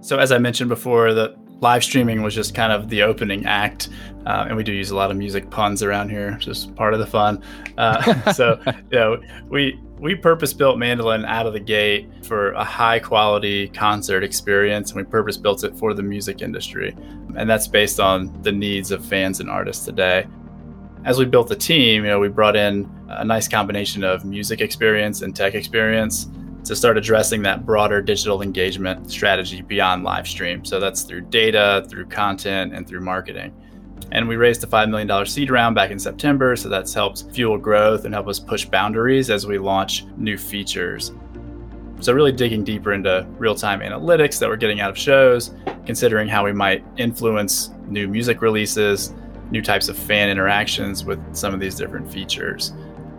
So 0.02 0.18
as 0.18 0.32
I 0.32 0.38
mentioned 0.38 0.70
before, 0.70 1.14
the 1.14 1.36
live 1.60 1.84
streaming 1.84 2.22
was 2.22 2.36
just 2.36 2.54
kind 2.54 2.72
of 2.72 2.90
the 2.90 3.04
opening 3.04 3.46
act. 3.46 3.90
Uh, 4.26 4.46
and 4.48 4.58
we 4.58 4.64
do 4.64 4.74
use 4.74 4.92
a 4.92 4.96
lot 4.96 5.10
of 5.10 5.18
music 5.18 5.50
puns 5.50 5.82
around 5.82 6.10
here, 6.10 6.32
just 6.40 6.76
part 6.76 6.94
of 6.94 7.00
the 7.00 7.06
fun. 7.06 7.42
Uh, 7.78 8.32
so, 8.34 8.62
you 8.92 9.00
know, 9.00 9.22
we 9.50 9.80
we 10.00 10.14
purpose 10.14 10.54
built 10.54 10.78
Mandolin 10.78 11.26
out 11.26 11.48
of 11.48 11.54
the 11.54 11.60
gate 11.60 12.08
for 12.24 12.52
a 12.52 12.64
high 12.64 13.00
quality 13.00 13.68
concert 13.70 14.24
experience, 14.24 14.92
and 14.92 14.98
we 14.98 15.04
purpose 15.04 15.38
built 15.38 15.64
it 15.64 15.76
for 15.76 15.94
the 15.94 16.04
music 16.04 16.42
industry, 16.42 16.96
and 17.36 17.50
that's 17.50 17.68
based 17.68 18.00
on 18.00 18.40
the 18.44 18.52
needs 18.52 18.92
of 18.92 19.04
fans 19.04 19.40
and 19.40 19.50
artists 19.50 19.86
today. 19.86 20.28
As 21.06 21.18
we 21.18 21.26
built 21.26 21.48
the 21.48 21.56
team, 21.56 22.04
you 22.04 22.10
know, 22.10 22.20
we 22.20 22.28
brought 22.28 22.56
in 22.56 22.88
a 23.08 23.24
nice 23.26 23.48
combination 23.48 24.04
of 24.04 24.26
music 24.26 24.62
experience 24.62 25.22
and 25.22 25.36
tech 25.36 25.56
experience 25.56 26.28
to 26.68 26.76
start 26.76 26.98
addressing 26.98 27.42
that 27.44 27.66
broader 27.66 28.02
digital 28.02 28.42
engagement 28.42 29.10
strategy 29.10 29.62
beyond 29.62 30.04
live 30.04 30.28
stream. 30.28 30.66
So 30.66 30.82
that's 30.82 31.04
through 31.04 31.22
data, 31.22 31.86
through 31.90 32.08
content, 32.08 32.74
and 32.74 32.86
through 32.86 33.00
marketing. 33.00 33.54
And 34.12 34.28
we 34.28 34.36
raised 34.36 34.64
a 34.66 34.68
$5 34.68 34.90
million 34.90 35.26
seed 35.26 35.50
round 35.50 35.76
back 35.76 35.92
in 35.92 36.00
September. 36.00 36.58
So 36.58 36.68
that's 36.68 36.94
helped 36.94 37.32
fuel 37.32 37.58
growth 37.58 38.04
and 38.04 38.14
help 38.14 38.28
us 38.28 38.38
push 38.38 38.66
boundaries 38.66 39.30
as 39.30 39.48
we 39.48 39.58
launch 39.58 40.06
new 40.18 40.38
features. 40.38 41.14
So, 42.00 42.14
really 42.14 42.32
digging 42.32 42.64
deeper 42.64 42.94
into 42.94 43.26
real 43.40 43.56
time 43.56 43.80
analytics 43.80 44.38
that 44.38 44.48
we're 44.48 44.56
getting 44.56 44.82
out 44.82 44.92
of 44.92 44.98
shows, 44.98 45.56
considering 45.88 46.28
how 46.28 46.46
we 46.46 46.52
might 46.52 46.86
influence 46.98 47.72
new 47.88 48.08
music 48.08 48.44
releases, 48.44 49.16
new 49.50 49.64
types 49.64 49.90
of 49.90 49.98
fan 49.98 50.30
interactions 50.30 51.04
with 51.06 51.20
some 51.36 51.56
of 51.56 51.60
these 51.60 51.74
different 51.74 52.12
features. 52.12 52.74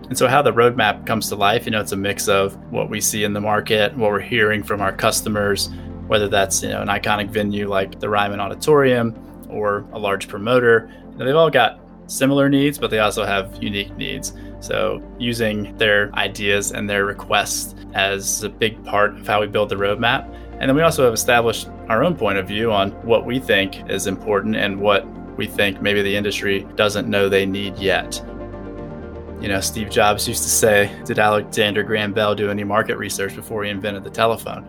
And 0.09 0.17
so, 0.17 0.27
how 0.27 0.41
the 0.41 0.53
roadmap 0.53 1.07
comes 1.07 1.29
to 1.29 1.37
life, 1.37 1.67
you 1.67 1.71
know, 1.71 1.81
it's 1.81 1.93
a 1.93 1.97
mix 1.97 2.29
of 2.29 2.57
what 2.73 2.89
we 2.89 3.01
see 3.01 3.25
in 3.25 3.35
the 3.35 3.41
market, 3.41 3.97
what 3.97 4.11
we're 4.11 4.21
hearing 4.21 4.63
from 4.63 4.81
our 4.81 4.93
customers, 4.93 5.69
whether 6.07 6.29
that's 6.29 6.63
you 6.63 6.71
know 6.71 6.81
an 6.81 6.89
iconic 6.89 7.29
venue 7.29 7.69
like 7.69 8.01
the 8.01 8.09
Ryman 8.09 8.41
Auditorium 8.41 9.15
or 9.51 9.85
a 9.93 9.99
large 9.99 10.27
promoter. 10.27 10.91
They've 11.17 11.37
all 11.37 11.51
got 11.51 11.81
similar 12.07 12.49
needs, 12.49 12.79
but 12.79 12.91
they 12.91 13.01
also 13.01 13.25
have 13.25 13.63
unique 13.63 13.95
needs. 13.97 14.33
So, 14.61 15.03
using 15.19 15.77
their 15.77 16.13
ideas 16.15 16.73
and 16.73 16.89
their 16.89 17.05
requests 17.05 17.75
as 17.95 18.43
a 18.43 18.49
big 18.49 18.83
part 18.85 19.17
of 19.19 19.27
how 19.27 19.41
we 19.41 19.47
build 19.47 19.69
the 19.69 19.77
roadmap. 19.77 20.35
And 20.53 20.69
then 20.69 20.75
we 20.75 20.83
also 20.83 21.05
have 21.05 21.15
established 21.15 21.69
our 21.89 22.03
own 22.03 22.17
point 22.17 22.39
of 22.39 22.49
view 22.49 22.73
on 22.73 22.91
what 23.07 23.25
we 23.25 23.39
think 23.39 23.89
is 23.89 24.07
important 24.07 24.57
and 24.57 24.81
what 24.81 25.07
we 25.37 25.47
think 25.47 25.81
maybe 25.81 26.03
the 26.03 26.17
industry 26.17 26.67
doesn't 26.75 27.09
know 27.09 27.29
they 27.29 27.47
need 27.47 27.79
yet. 27.79 28.21
You 29.41 29.49
know, 29.49 29.61
Steve 29.61 29.89
Jobs 29.89 30.27
used 30.27 30.43
to 30.43 30.49
say, 30.49 30.91
Did 31.05 31.21
Alexander 31.21 31.85
Graham 31.85 32.13
Bell 32.13 32.35
do 32.35 32.51
any 32.51 32.65
market 32.65 32.97
research 32.97 33.37
before 33.37 33.63
he 33.63 33.71
invented 33.71 34.03
the 34.03 34.11
telephone? 34.11 34.69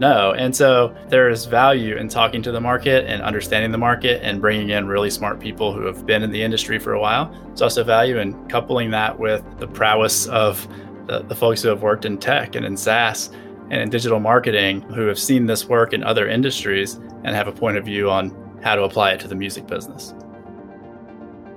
No. 0.00 0.32
And 0.32 0.54
so 0.54 0.94
there 1.08 1.28
is 1.28 1.44
value 1.44 1.96
in 1.96 2.08
talking 2.08 2.42
to 2.42 2.52
the 2.52 2.60
market 2.60 3.04
and 3.06 3.22
understanding 3.22 3.72
the 3.72 3.78
market 3.78 4.22
and 4.22 4.40
bringing 4.40 4.70
in 4.70 4.86
really 4.86 5.10
smart 5.10 5.40
people 5.40 5.72
who 5.72 5.86
have 5.86 6.06
been 6.06 6.22
in 6.22 6.30
the 6.30 6.42
industry 6.42 6.78
for 6.78 6.92
a 6.92 7.00
while. 7.00 7.32
There's 7.46 7.62
also 7.62 7.84
value 7.84 8.18
in 8.18 8.48
coupling 8.48 8.90
that 8.90 9.18
with 9.18 9.44
the 9.58 9.66
prowess 9.66 10.26
of 10.26 10.66
the, 11.06 11.22
the 11.22 11.34
folks 11.34 11.62
who 11.62 11.68
have 11.68 11.82
worked 11.82 12.04
in 12.04 12.18
tech 12.18 12.54
and 12.54 12.64
in 12.64 12.76
SaaS 12.76 13.30
and 13.70 13.82
in 13.82 13.90
digital 13.90 14.20
marketing 14.20 14.82
who 14.82 15.06
have 15.06 15.18
seen 15.18 15.46
this 15.46 15.66
work 15.66 15.92
in 15.92 16.02
other 16.02 16.28
industries 16.28 16.94
and 17.24 17.28
have 17.28 17.48
a 17.48 17.52
point 17.52 17.76
of 17.76 17.84
view 17.84 18.10
on 18.10 18.34
how 18.62 18.74
to 18.74 18.82
apply 18.82 19.12
it 19.12 19.20
to 19.20 19.28
the 19.28 19.34
music 19.34 19.66
business 19.66 20.14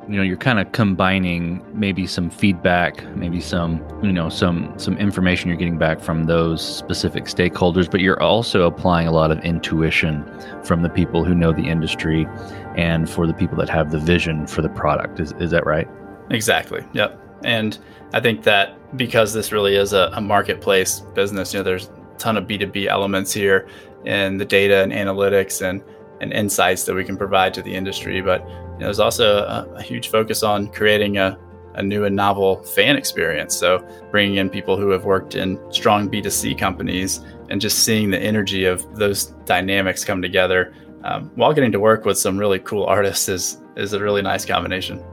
you 0.08 0.18
know 0.18 0.24
you're 0.24 0.38
kind 0.38 0.60
of 0.60 0.72
combining 0.72 1.64
maybe 1.78 2.08
some 2.08 2.30
feedback 2.30 3.06
maybe 3.16 3.40
some 3.40 3.84
you 4.04 4.12
know 4.12 4.30
some 4.30 4.74
some 4.78 4.98
information 4.98 5.48
you're 5.48 5.58
getting 5.58 5.78
back 5.78 6.00
from 6.00 6.26
those 6.26 6.62
specific 6.64 7.26
stakeholders 7.26 7.90
but 7.90 8.02
you're 8.02 8.22
also 8.22 8.66
applying 8.66 9.08
a 9.08 9.12
lot 9.12 9.32
of 9.32 9.40
intuition 9.40 10.26
from 10.64 10.82
the 10.82 10.90
people 10.90 11.24
who 11.24 11.36
know 11.36 11.52
the 11.54 11.68
industry 11.68 12.28
and 12.76 13.10
for 13.10 13.28
the 13.28 13.34
people 13.34 13.58
that 13.58 13.70
have 13.70 13.92
the 13.92 14.00
vision 14.00 14.48
for 14.48 14.62
the 14.62 14.70
product. 14.70 15.20
Is, 15.20 15.34
is 15.40 15.52
that 15.52 15.66
right? 15.66 15.88
Exactly. 16.30 16.86
Yep. 16.94 17.20
And 17.44 17.78
i 18.14 18.20
think 18.20 18.44
that 18.44 18.78
because 18.98 19.34
this 19.34 19.52
really 19.52 19.76
is 19.76 19.94
a, 19.94 20.12
a 20.14 20.22
marketplace 20.22 21.00
business 21.14 21.54
you 21.54 21.60
know 21.60 21.64
there's 21.64 21.88
a 21.88 22.18
ton 22.18 22.38
of 22.38 22.46
b2b 22.46 22.88
elements 22.88 23.34
here 23.34 23.68
in 24.06 24.38
the 24.38 24.46
data 24.46 24.82
and 24.84 24.92
analytics 24.92 25.62
and 25.62 25.84
and 26.20 26.34
insights 26.34 26.84
that 26.84 26.94
we 26.94 27.04
can 27.04 27.18
provide 27.18 27.54
to 27.54 27.62
the 27.62 27.74
industry 27.74 28.22
but 28.22 28.46
know, 28.82 28.88
there's 28.88 29.00
also 29.00 29.40
a, 29.40 29.68
a, 29.76 29.82
huge 29.82 30.10
focus 30.10 30.44
on 30.44 30.68
creating 30.68 31.18
a, 31.18 31.38
a 31.76 31.84
new 31.84 32.06
and 32.06 32.16
novel 32.16 32.64
fan 32.64 32.96
experience. 32.96 33.56
So 33.56 33.86
bringing 34.12 34.38
in 34.38 34.50
people 34.50 34.78
who 34.78 34.90
have 34.90 35.06
worked 35.06 35.36
in 35.36 35.60
strong 35.72 36.10
B2C 36.10 36.58
companies 36.58 37.22
and 37.50 37.62
just 37.62 37.80
seeing 37.80 38.10
the 38.12 38.20
energy 38.20 38.66
of 38.66 38.96
those 38.96 39.28
dynamics 39.46 40.04
come 40.04 40.22
together 40.22 40.74
um, 41.04 41.32
while 41.36 41.54
getting 41.54 41.72
to 41.72 41.80
work 41.80 42.06
with 42.06 42.18
some 42.18 42.38
really 42.38 42.60
cool 42.60 42.86
artists 42.86 43.30
is 43.30 43.58
is 43.76 43.94
a 43.94 44.00
really 44.00 44.22
nice 44.22 44.46
combination. 44.46 45.04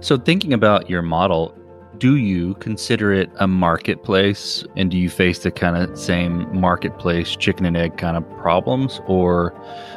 So 0.00 0.16
thinking 0.16 0.52
about 0.52 0.88
your 0.88 1.02
model, 1.02 1.54
do 1.98 2.16
you 2.16 2.54
consider 2.54 3.12
it 3.12 3.30
a 3.36 3.46
marketplace 3.46 4.64
and 4.76 4.90
do 4.90 4.96
you 4.96 5.10
face 5.10 5.40
the 5.40 5.50
kind 5.50 5.76
of 5.76 5.98
same 5.98 6.48
marketplace 6.58 7.36
chicken 7.36 7.66
and 7.66 7.76
egg 7.76 7.98
kind 7.98 8.16
of 8.16 8.28
problems 8.38 9.00
or 9.06 9.52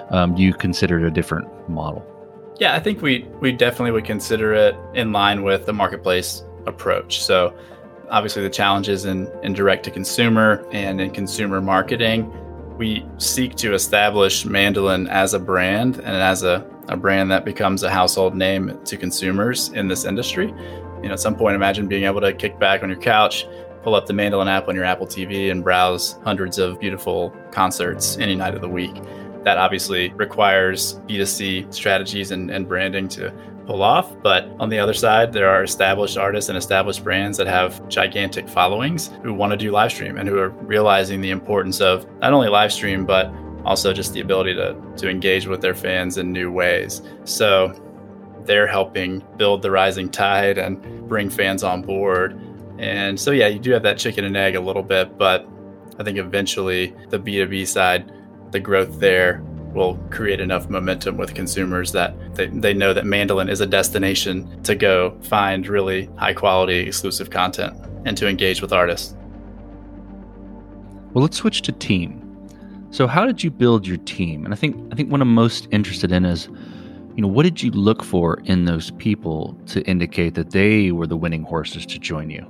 um, 0.10 0.36
do 0.36 0.42
you 0.42 0.54
consider 0.54 1.00
it 1.00 1.06
a 1.06 1.12
different 1.12 1.48
model 1.70 2.06
yeah, 2.60 2.76
I 2.76 2.80
think 2.80 3.02
we 3.02 3.26
we 3.40 3.52
definitely 3.52 3.92
would 3.92 4.06
consider 4.06 4.54
it 4.54 4.76
in 4.94 5.12
line 5.12 5.44
with 5.44 5.66
the 5.66 5.74
marketplace 5.74 6.44
approach. 6.66 7.24
So 7.24 7.56
obviously 8.10 8.44
the 8.44 8.50
challenges 8.50 9.06
in, 9.06 9.30
in 9.42 9.54
direct 9.54 9.84
to 9.86 9.92
consumer 9.92 10.66
and 10.72 11.02
in 11.02 11.12
consumer 11.12 11.62
marketing. 11.62 12.32
We 12.78 13.06
seek 13.18 13.56
to 13.56 13.74
establish 13.74 14.46
Mandolin 14.46 15.08
as 15.08 15.34
a 15.34 15.40
brand 15.40 15.98
and 15.98 16.08
as 16.08 16.44
a, 16.44 16.66
a 16.90 16.98
brand 16.98 17.32
that 17.32 17.46
becomes 17.46 17.84
a 17.84 17.90
household 17.90 18.36
name 18.36 18.80
to 18.86 18.98
consumers 18.98 19.70
in 19.70 19.88
this 19.88 20.06
industry. 20.06 20.48
You 20.48 21.10
know, 21.10 21.14
at 21.14 21.20
some 21.20 21.36
point 21.36 21.56
imagine 21.56 21.88
being 21.88 22.04
able 22.04 22.22
to 22.22 22.34
kick 22.34 22.60
back 22.60 22.84
on 22.84 22.90
your 22.90 23.00
couch, 23.00 23.48
pull 23.84 23.96
up 23.96 24.06
the 24.06 24.14
Mandolin 24.14 24.48
app 24.48 24.68
on 24.68 24.76
your 24.76 24.86
Apple 24.86 25.08
TV 25.08 25.52
and 25.52 25.64
browse 25.64 26.18
hundreds 26.24 26.58
of 26.58 26.80
beautiful 26.80 27.32
concerts 27.52 28.18
any 28.18 28.36
night 28.36 28.56
of 28.56 28.62
the 28.62 28.70
week 28.70 28.96
that 29.44 29.58
obviously 29.58 30.14
requires 30.14 31.00
B2C 31.08 31.74
strategies 31.74 32.32
and, 32.32 32.50
and 32.50 32.68
branding 32.68 33.08
to 33.10 33.34
pull 33.66 33.82
off. 33.82 34.14
But 34.22 34.50
on 34.60 34.70
the 34.70 34.80
other 34.80 34.94
side, 34.94 35.34
there 35.34 35.50
are 35.50 35.64
established 35.64 36.18
artists 36.18 36.50
and 36.50 36.58
established 36.58 37.04
brands 37.04 37.38
that 37.38 37.48
have 37.48 37.88
gigantic 37.90 38.48
followings 38.48 39.12
who 39.24 39.34
want 39.34 39.52
to 39.52 39.58
do 39.58 39.72
live 39.72 39.92
stream 39.92 40.18
and 40.18 40.28
who 40.28 40.38
are 40.38 40.50
realizing 40.50 41.22
the 41.22 41.32
importance 41.32 41.82
of 41.82 42.06
not 42.20 42.34
only 42.34 42.50
live 42.50 42.72
stream, 42.72 43.06
but 43.06 43.32
also 43.66 43.94
just 43.94 44.14
the 44.14 44.20
ability 44.20 44.54
to, 44.56 44.76
to 44.98 45.10
engage 45.10 45.48
with 45.48 45.62
their 45.62 45.76
fans 45.76 46.18
in 46.18 46.32
new 46.32 46.52
ways. 46.52 47.02
So 47.24 47.74
they're 48.46 48.68
helping 48.68 49.24
build 49.38 49.62
the 49.62 49.72
rising 49.72 50.10
tide 50.10 50.58
and 50.58 51.08
bring 51.08 51.30
fans 51.30 51.64
on 51.64 51.82
board. 51.82 52.40
And 52.78 53.20
so, 53.20 53.32
yeah, 53.32 53.48
you 53.48 53.60
do 53.60 53.72
have 53.72 53.84
that 53.84 53.98
chicken 53.98 54.26
and 54.26 54.36
egg 54.36 54.56
a 54.56 54.60
little 54.60 54.84
bit, 54.84 55.18
but 55.18 55.48
I 56.00 56.04
think 56.04 56.18
eventually 56.18 56.94
the 57.10 57.20
B2B 57.20 57.68
side 57.68 58.12
the 58.54 58.60
growth 58.60 59.00
there 59.00 59.44
will 59.74 59.96
create 60.12 60.40
enough 60.40 60.70
momentum 60.70 61.18
with 61.18 61.34
consumers 61.34 61.92
that 61.92 62.36
they, 62.36 62.48
they 62.48 62.74
know 62.74 62.94
that 62.94 63.06
Mandolin 63.06 63.50
is 63.50 63.60
a 63.60 63.66
destination 63.66 64.62
to 64.64 64.76
go 64.76 65.18
find 65.22 65.68
really 65.68 66.10
high 66.16 66.34
quality 66.34 66.80
exclusive 66.80 67.30
content 67.30 67.76
and 68.06 68.16
to 68.18 68.28
engage 68.28 68.62
with 68.62 68.72
artists. 68.72 69.16
Well, 71.14 71.24
let's 71.24 71.38
switch 71.38 71.62
to 71.64 71.72
team. 71.72 72.20
So, 72.92 73.08
how 73.08 73.26
did 73.26 73.44
you 73.44 73.50
build 73.50 73.88
your 73.88 73.98
team? 73.98 74.46
And 74.46 74.54
I 74.54 74.58
think 74.58 74.76
I 74.92 74.96
think 74.96 75.12
what 75.12 75.22
I'm 75.22 75.34
most 75.34 75.68
interested 75.72 76.12
in 76.12 76.26
is, 76.26 76.48
you 77.16 77.22
know, 77.22 77.28
what 77.28 77.44
did 77.44 77.64
you 77.64 77.72
look 77.72 78.04
for 78.04 78.40
in 78.46 78.66
those 78.66 78.92
people 78.92 79.58
to 79.68 79.82
indicate 79.84 80.36
that 80.36 80.52
they 80.52 80.92
were 80.92 81.08
the 81.08 81.18
winning 81.18 81.44
horses 81.44 81.86
to 81.88 82.00
join 82.00 82.30
you? 82.30 82.46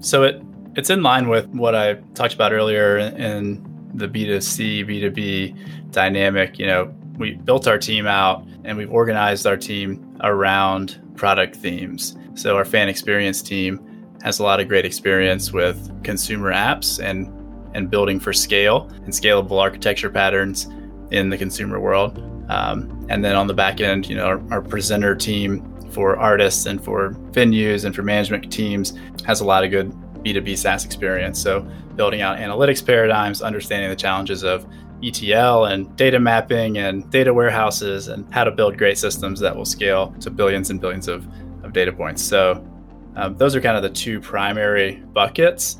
So 0.00 0.22
it 0.24 0.42
it's 0.76 0.90
in 0.90 1.02
line 1.02 1.28
with 1.28 1.46
what 1.48 1.74
I 1.74 1.94
talked 2.14 2.34
about 2.34 2.52
earlier 2.52 2.98
in 2.98 3.75
the 3.96 4.08
B2C, 4.08 4.86
B2B 4.86 5.90
dynamic, 5.92 6.58
you 6.58 6.66
know, 6.66 6.94
we 7.18 7.34
built 7.34 7.66
our 7.66 7.78
team 7.78 8.06
out 8.06 8.46
and 8.64 8.76
we've 8.76 8.92
organized 8.92 9.46
our 9.46 9.56
team 9.56 10.16
around 10.22 11.00
product 11.16 11.56
themes. 11.56 12.16
So 12.34 12.56
our 12.56 12.64
fan 12.64 12.88
experience 12.88 13.40
team 13.42 13.80
has 14.22 14.38
a 14.38 14.42
lot 14.42 14.60
of 14.60 14.68
great 14.68 14.84
experience 14.84 15.52
with 15.52 16.02
consumer 16.02 16.52
apps 16.52 17.02
and 17.02 17.32
and 17.74 17.90
building 17.90 18.18
for 18.18 18.32
scale 18.32 18.88
and 19.04 19.08
scalable 19.08 19.60
architecture 19.60 20.08
patterns 20.08 20.66
in 21.10 21.28
the 21.28 21.36
consumer 21.36 21.78
world. 21.78 22.18
Um, 22.48 23.06
and 23.10 23.22
then 23.22 23.36
on 23.36 23.48
the 23.48 23.54
back 23.54 23.80
end, 23.80 24.08
you 24.08 24.16
know, 24.16 24.24
our, 24.24 24.42
our 24.50 24.62
presenter 24.62 25.14
team 25.14 25.62
for 25.90 26.16
artists 26.16 26.64
and 26.66 26.82
for 26.82 27.10
venues 27.32 27.84
and 27.84 27.94
for 27.94 28.02
management 28.02 28.50
teams 28.50 28.94
has 29.26 29.40
a 29.40 29.44
lot 29.44 29.62
of 29.62 29.70
good 29.70 29.92
B2B 30.26 30.58
SaaS 30.58 30.84
experience. 30.84 31.40
So, 31.40 31.60
building 31.94 32.20
out 32.20 32.38
analytics 32.38 32.84
paradigms, 32.84 33.42
understanding 33.42 33.90
the 33.90 33.96
challenges 33.96 34.42
of 34.42 34.66
ETL 35.02 35.66
and 35.66 35.94
data 35.96 36.18
mapping 36.18 36.78
and 36.78 37.08
data 37.10 37.32
warehouses, 37.32 38.08
and 38.08 38.32
how 38.34 38.42
to 38.44 38.50
build 38.50 38.76
great 38.76 38.98
systems 38.98 39.38
that 39.40 39.54
will 39.54 39.64
scale 39.64 40.12
to 40.20 40.30
billions 40.30 40.70
and 40.70 40.80
billions 40.80 41.06
of, 41.06 41.26
of 41.62 41.72
data 41.72 41.92
points. 41.92 42.22
So, 42.22 42.66
um, 43.14 43.36
those 43.36 43.54
are 43.54 43.60
kind 43.60 43.76
of 43.76 43.82
the 43.82 43.90
two 43.90 44.20
primary 44.20 44.96
buckets. 45.12 45.78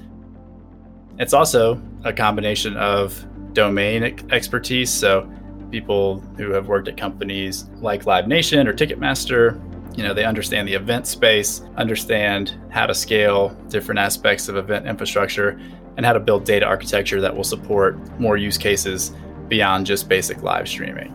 It's 1.19 1.33
also 1.33 1.83
a 2.05 2.12
combination 2.12 2.76
of 2.76 3.26
domain 3.53 4.05
expertise. 4.31 4.91
So, 4.91 5.29
people 5.73 6.21
who 6.37 6.50
have 6.50 6.69
worked 6.69 6.87
at 6.87 6.97
companies 6.97 7.65
like 7.81 8.07
Live 8.07 8.29
Nation 8.29 8.69
or 8.69 8.73
Ticketmaster 8.73 9.61
you 9.97 10.03
know, 10.03 10.12
they 10.12 10.25
understand 10.25 10.69
the 10.69 10.75
event 10.75 11.07
space, 11.07 11.62
understand 11.76 12.55
how 12.71 12.87
to 12.87 12.95
scale 12.95 13.49
different 13.69 13.99
aspects 13.99 14.49
of 14.49 14.57
event 14.57 14.87
infrastructure, 14.87 15.59
and 15.97 16.05
how 16.05 16.12
to 16.12 16.21
build 16.21 16.45
data 16.45 16.67
architecture 16.67 17.21
that 17.21 17.35
will 17.35 17.45
support 17.45 17.97
more 18.21 18.37
use 18.37 18.59
cases 18.59 19.12
beyond 19.49 19.87
just 19.87 20.09
basic 20.09 20.43
live 20.43 20.69
streaming. 20.69 21.12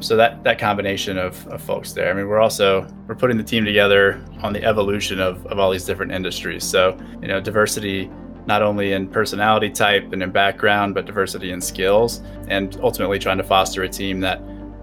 So 0.00 0.16
that 0.16 0.42
that 0.44 0.58
combination 0.58 1.18
of, 1.18 1.46
of 1.48 1.60
folks 1.60 1.92
there. 1.92 2.10
I 2.10 2.14
mean, 2.14 2.28
we're 2.28 2.40
also 2.40 2.86
we're 3.06 3.14
putting 3.14 3.36
the 3.36 3.44
team 3.44 3.64
together 3.64 4.24
on 4.40 4.52
the 4.52 4.64
evolution 4.64 5.20
of, 5.20 5.44
of 5.46 5.58
all 5.58 5.70
these 5.70 5.84
different 5.84 6.12
industries. 6.12 6.64
So, 6.64 6.98
you 7.20 7.28
know, 7.28 7.40
diversity 7.40 8.10
not 8.46 8.62
only 8.62 8.92
in 8.92 9.06
personality 9.08 9.70
type 9.70 10.12
and 10.12 10.20
in 10.20 10.32
background, 10.32 10.94
but 10.94 11.06
diversity 11.06 11.52
in 11.52 11.60
skills, 11.60 12.20
and 12.48 12.76
ultimately 12.82 13.18
trying 13.18 13.38
to 13.38 13.44
foster 13.44 13.82
a 13.82 13.88
team 13.88 14.20
that 14.20 14.40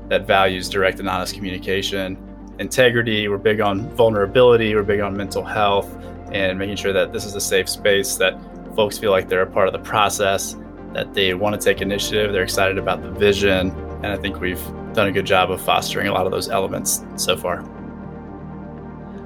that 0.10 0.26
values 0.26 0.70
direct 0.70 1.00
and 1.00 1.10
honest 1.10 1.34
communication 1.34 2.18
integrity, 2.60 3.28
we're 3.28 3.38
big 3.38 3.62
on 3.62 3.90
vulnerability, 3.96 4.76
we're 4.76 4.84
big 4.84 5.00
on 5.00 5.16
mental 5.16 5.44
health, 5.44 5.90
and 6.32 6.60
making 6.60 6.76
sure 6.76 6.94
that 6.94 7.14
this 7.14 7.26
is 7.26 7.36
a 7.36 7.42
safe 7.42 7.68
space 7.68 8.16
that 8.18 8.40
folks 8.76 8.98
feel 8.98 9.12
like 9.12 9.30
they're 9.30 9.42
a 9.42 9.52
part 9.52 9.68
of 9.68 9.74
the 9.74 9.80
process, 9.80 10.56
that 10.94 11.14
they 11.14 11.34
want 11.34 11.60
to 11.60 11.62
take 11.62 11.82
initiative, 11.82 12.32
they're 12.32 12.44
excited 12.44 12.78
about 12.78 13.02
the 13.02 13.12
vision. 13.12 13.72
And 14.04 14.08
I 14.08 14.18
think 14.18 14.40
we've 14.40 14.64
done 14.94 15.08
a 15.08 15.12
good 15.12 15.26
job 15.26 15.52
of 15.52 15.62
fostering 15.62 16.08
a 16.08 16.14
lot 16.14 16.26
of 16.26 16.32
those 16.32 16.50
elements 16.50 17.04
so 17.16 17.36
far. 17.36 17.64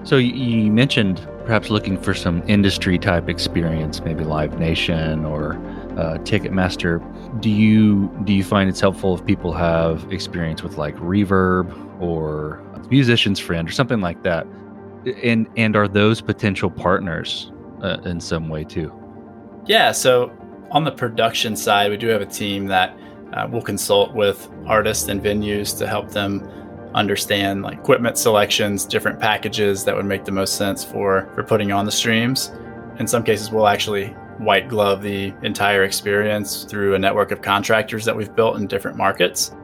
So 0.04 0.18
you 0.18 0.72
mentioned 0.72 1.28
perhaps 1.46 1.70
looking 1.70 1.98
for 1.98 2.14
some 2.14 2.44
industry 2.48 2.98
type 2.98 3.30
experience, 3.30 4.02
maybe 4.02 4.24
Live 4.24 4.60
Nation 4.60 5.26
or 5.26 5.54
uh, 5.98 6.18
Ticketmaster. 6.20 7.00
Do 7.42 7.50
you 7.50 8.10
do 8.26 8.34
you 8.34 8.44
find 8.44 8.70
it's 8.70 8.82
helpful 8.82 9.16
if 9.16 9.26
people 9.26 9.54
have 9.54 10.12
experience 10.12 10.62
with 10.64 10.78
like 10.78 10.96
Reverb 10.98 12.02
or 12.02 12.62
musician's 12.90 13.40
friend 13.40 13.68
or 13.68 13.72
something 13.72 14.02
like 14.02 14.22
that 14.24 14.46
and 15.24 15.48
and 15.58 15.76
are 15.76 15.88
those 15.88 16.22
potential 16.22 16.70
partners 16.70 17.52
uh, 17.82 17.98
in 18.06 18.20
some 18.20 18.50
way 18.50 18.64
too 18.64 18.92
yeah 19.66 19.92
so 19.92 20.32
on 20.72 20.84
the 20.84 20.92
production 20.92 21.56
side 21.56 21.90
we 21.92 21.98
do 21.98 22.08
have 22.08 22.22
a 22.22 22.26
team 22.26 22.68
that 22.68 22.98
uh, 23.34 23.48
will 23.52 23.62
consult 23.62 24.14
with 24.14 24.50
artists 24.68 25.08
and 25.08 25.22
venues 25.22 25.78
to 25.78 25.88
help 25.88 26.10
them 26.12 26.48
understand 26.94 27.64
like 27.64 27.78
equipment 27.78 28.18
selections, 28.18 28.86
different 28.86 29.20
packages 29.20 29.84
that 29.86 29.96
would 29.96 30.06
make 30.06 30.26
the 30.26 30.32
most 30.32 30.56
sense 30.56 30.84
for 30.84 31.30
for 31.36 31.44
putting 31.44 31.72
on 31.72 31.86
the 31.86 31.92
streams. 31.92 32.52
In 33.00 33.08
some 33.08 33.24
cases, 33.24 33.52
we'll 33.52 33.68
actually 33.68 34.08
white 34.38 34.68
glove 34.68 35.02
the 35.02 35.34
entire 35.42 35.84
experience 35.84 36.64
through 36.64 36.96
a 36.96 37.00
network 37.00 37.32
of 37.32 37.42
contractors 37.42 38.06
that 38.06 38.16
we've 38.16 38.36
built 38.36 38.58
in 38.58 38.68
different 38.68 38.98
markets. 38.98 39.56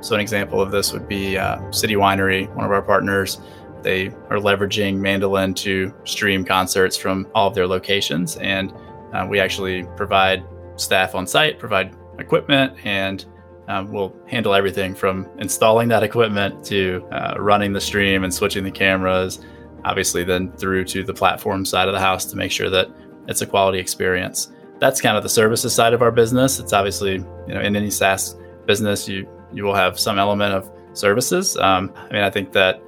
So, 0.00 0.14
an 0.14 0.20
example 0.20 0.60
of 0.60 0.70
this 0.70 0.92
would 0.92 1.08
be 1.08 1.36
uh, 1.36 1.70
City 1.70 1.94
Winery, 1.94 2.52
one 2.54 2.64
of 2.64 2.70
our 2.70 2.82
partners. 2.82 3.40
They 3.82 4.08
are 4.30 4.38
leveraging 4.38 4.96
Mandolin 4.98 5.54
to 5.54 5.94
stream 6.04 6.44
concerts 6.44 6.96
from 6.96 7.28
all 7.34 7.48
of 7.48 7.54
their 7.54 7.66
locations. 7.66 8.36
And 8.36 8.72
uh, 9.12 9.26
we 9.28 9.40
actually 9.40 9.84
provide 9.96 10.44
staff 10.76 11.14
on 11.14 11.26
site, 11.26 11.58
provide 11.58 11.94
equipment, 12.18 12.74
and 12.84 13.24
um, 13.68 13.92
we'll 13.92 14.14
handle 14.26 14.54
everything 14.54 14.94
from 14.94 15.28
installing 15.38 15.88
that 15.88 16.02
equipment 16.02 16.64
to 16.66 17.06
uh, 17.12 17.34
running 17.38 17.72
the 17.72 17.80
stream 17.80 18.24
and 18.24 18.32
switching 18.32 18.64
the 18.64 18.70
cameras, 18.70 19.40
obviously, 19.84 20.24
then 20.24 20.50
through 20.52 20.84
to 20.86 21.02
the 21.04 21.14
platform 21.14 21.64
side 21.64 21.86
of 21.86 21.94
the 21.94 22.00
house 22.00 22.24
to 22.26 22.36
make 22.36 22.50
sure 22.50 22.70
that 22.70 22.88
it's 23.28 23.42
a 23.42 23.46
quality 23.46 23.78
experience. 23.78 24.52
That's 24.78 25.00
kind 25.00 25.16
of 25.16 25.22
the 25.22 25.28
services 25.28 25.74
side 25.74 25.92
of 25.92 26.02
our 26.02 26.10
business. 26.10 26.58
It's 26.58 26.72
obviously, 26.72 27.14
you 27.46 27.54
know, 27.54 27.60
in 27.60 27.76
any 27.76 27.90
SaaS 27.90 28.36
business, 28.64 29.06
you 29.08 29.28
you 29.52 29.64
will 29.64 29.74
have 29.74 29.98
some 29.98 30.18
element 30.18 30.54
of 30.54 30.70
services. 30.92 31.56
Um, 31.56 31.92
I 31.96 32.12
mean, 32.12 32.22
I 32.22 32.30
think 32.30 32.52
that 32.52 32.82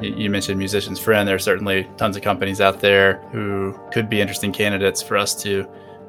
you 0.00 0.30
mentioned 0.30 0.58
Musician's 0.58 0.98
Friend. 0.98 1.28
There 1.28 1.36
are 1.36 1.38
certainly 1.38 1.88
tons 1.96 2.16
of 2.16 2.22
companies 2.22 2.60
out 2.60 2.80
there 2.80 3.20
who 3.32 3.78
could 3.92 4.08
be 4.08 4.20
interesting 4.20 4.52
candidates 4.52 5.02
for 5.02 5.16
us 5.16 5.34
to 5.42 5.68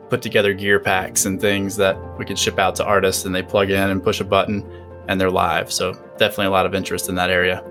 put 0.09 0.21
together 0.21 0.53
gear 0.53 0.79
packs 0.79 1.25
and 1.25 1.39
things 1.39 1.75
that 1.77 1.97
we 2.17 2.25
could 2.25 2.37
ship 2.37 2.59
out 2.59 2.75
to 2.75 2.85
artists 2.85 3.25
and 3.25 3.33
they 3.33 3.41
plug 3.41 3.69
in 3.69 3.89
and 3.89 4.03
push 4.03 4.19
a 4.19 4.25
button 4.25 4.65
and 5.07 5.19
they're 5.19 5.31
live. 5.31 5.71
So 5.71 5.93
definitely 6.17 6.47
a 6.47 6.51
lot 6.51 6.65
of 6.65 6.75
interest 6.75 7.09
in 7.09 7.15
that 7.15 7.29
area. 7.29 7.63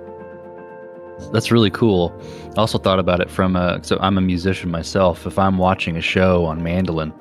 That's 1.32 1.50
really 1.50 1.70
cool. 1.70 2.18
I 2.56 2.60
also 2.60 2.78
thought 2.78 2.98
about 2.98 3.20
it 3.20 3.30
from 3.30 3.56
a, 3.56 3.82
so 3.84 3.98
I'm 4.00 4.16
a 4.16 4.22
musician 4.22 4.70
myself. 4.70 5.26
If 5.26 5.38
I'm 5.38 5.58
watching 5.58 5.96
a 5.96 6.00
show 6.00 6.46
on 6.46 6.62
mandolin, 6.62 7.12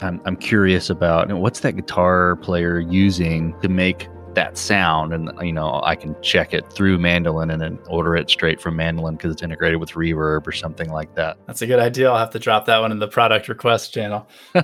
I'm, 0.00 0.20
I'm 0.24 0.36
curious 0.36 0.90
about 0.90 1.28
you 1.28 1.34
know, 1.34 1.40
what's 1.40 1.60
that 1.60 1.76
guitar 1.76 2.36
player 2.36 2.80
using 2.80 3.58
to 3.60 3.68
make 3.68 4.08
that 4.34 4.56
sound 4.56 5.12
and 5.12 5.30
you 5.40 5.52
know 5.52 5.80
i 5.84 5.94
can 5.94 6.14
check 6.22 6.52
it 6.54 6.70
through 6.72 6.98
mandolin 6.98 7.50
and 7.50 7.60
then 7.60 7.78
order 7.88 8.16
it 8.16 8.28
straight 8.30 8.60
from 8.60 8.76
mandolin 8.76 9.16
because 9.16 9.32
it's 9.32 9.42
integrated 9.42 9.80
with 9.80 9.90
reverb 9.92 10.46
or 10.46 10.52
something 10.52 10.90
like 10.90 11.14
that. 11.14 11.36
That's 11.46 11.62
a 11.62 11.66
good 11.66 11.78
idea. 11.80 12.10
I'll 12.10 12.18
have 12.18 12.30
to 12.30 12.38
drop 12.38 12.66
that 12.66 12.78
one 12.80 12.92
in 12.92 12.98
the 12.98 13.08
product 13.08 13.48
request 13.48 13.92
channel. 13.94 14.28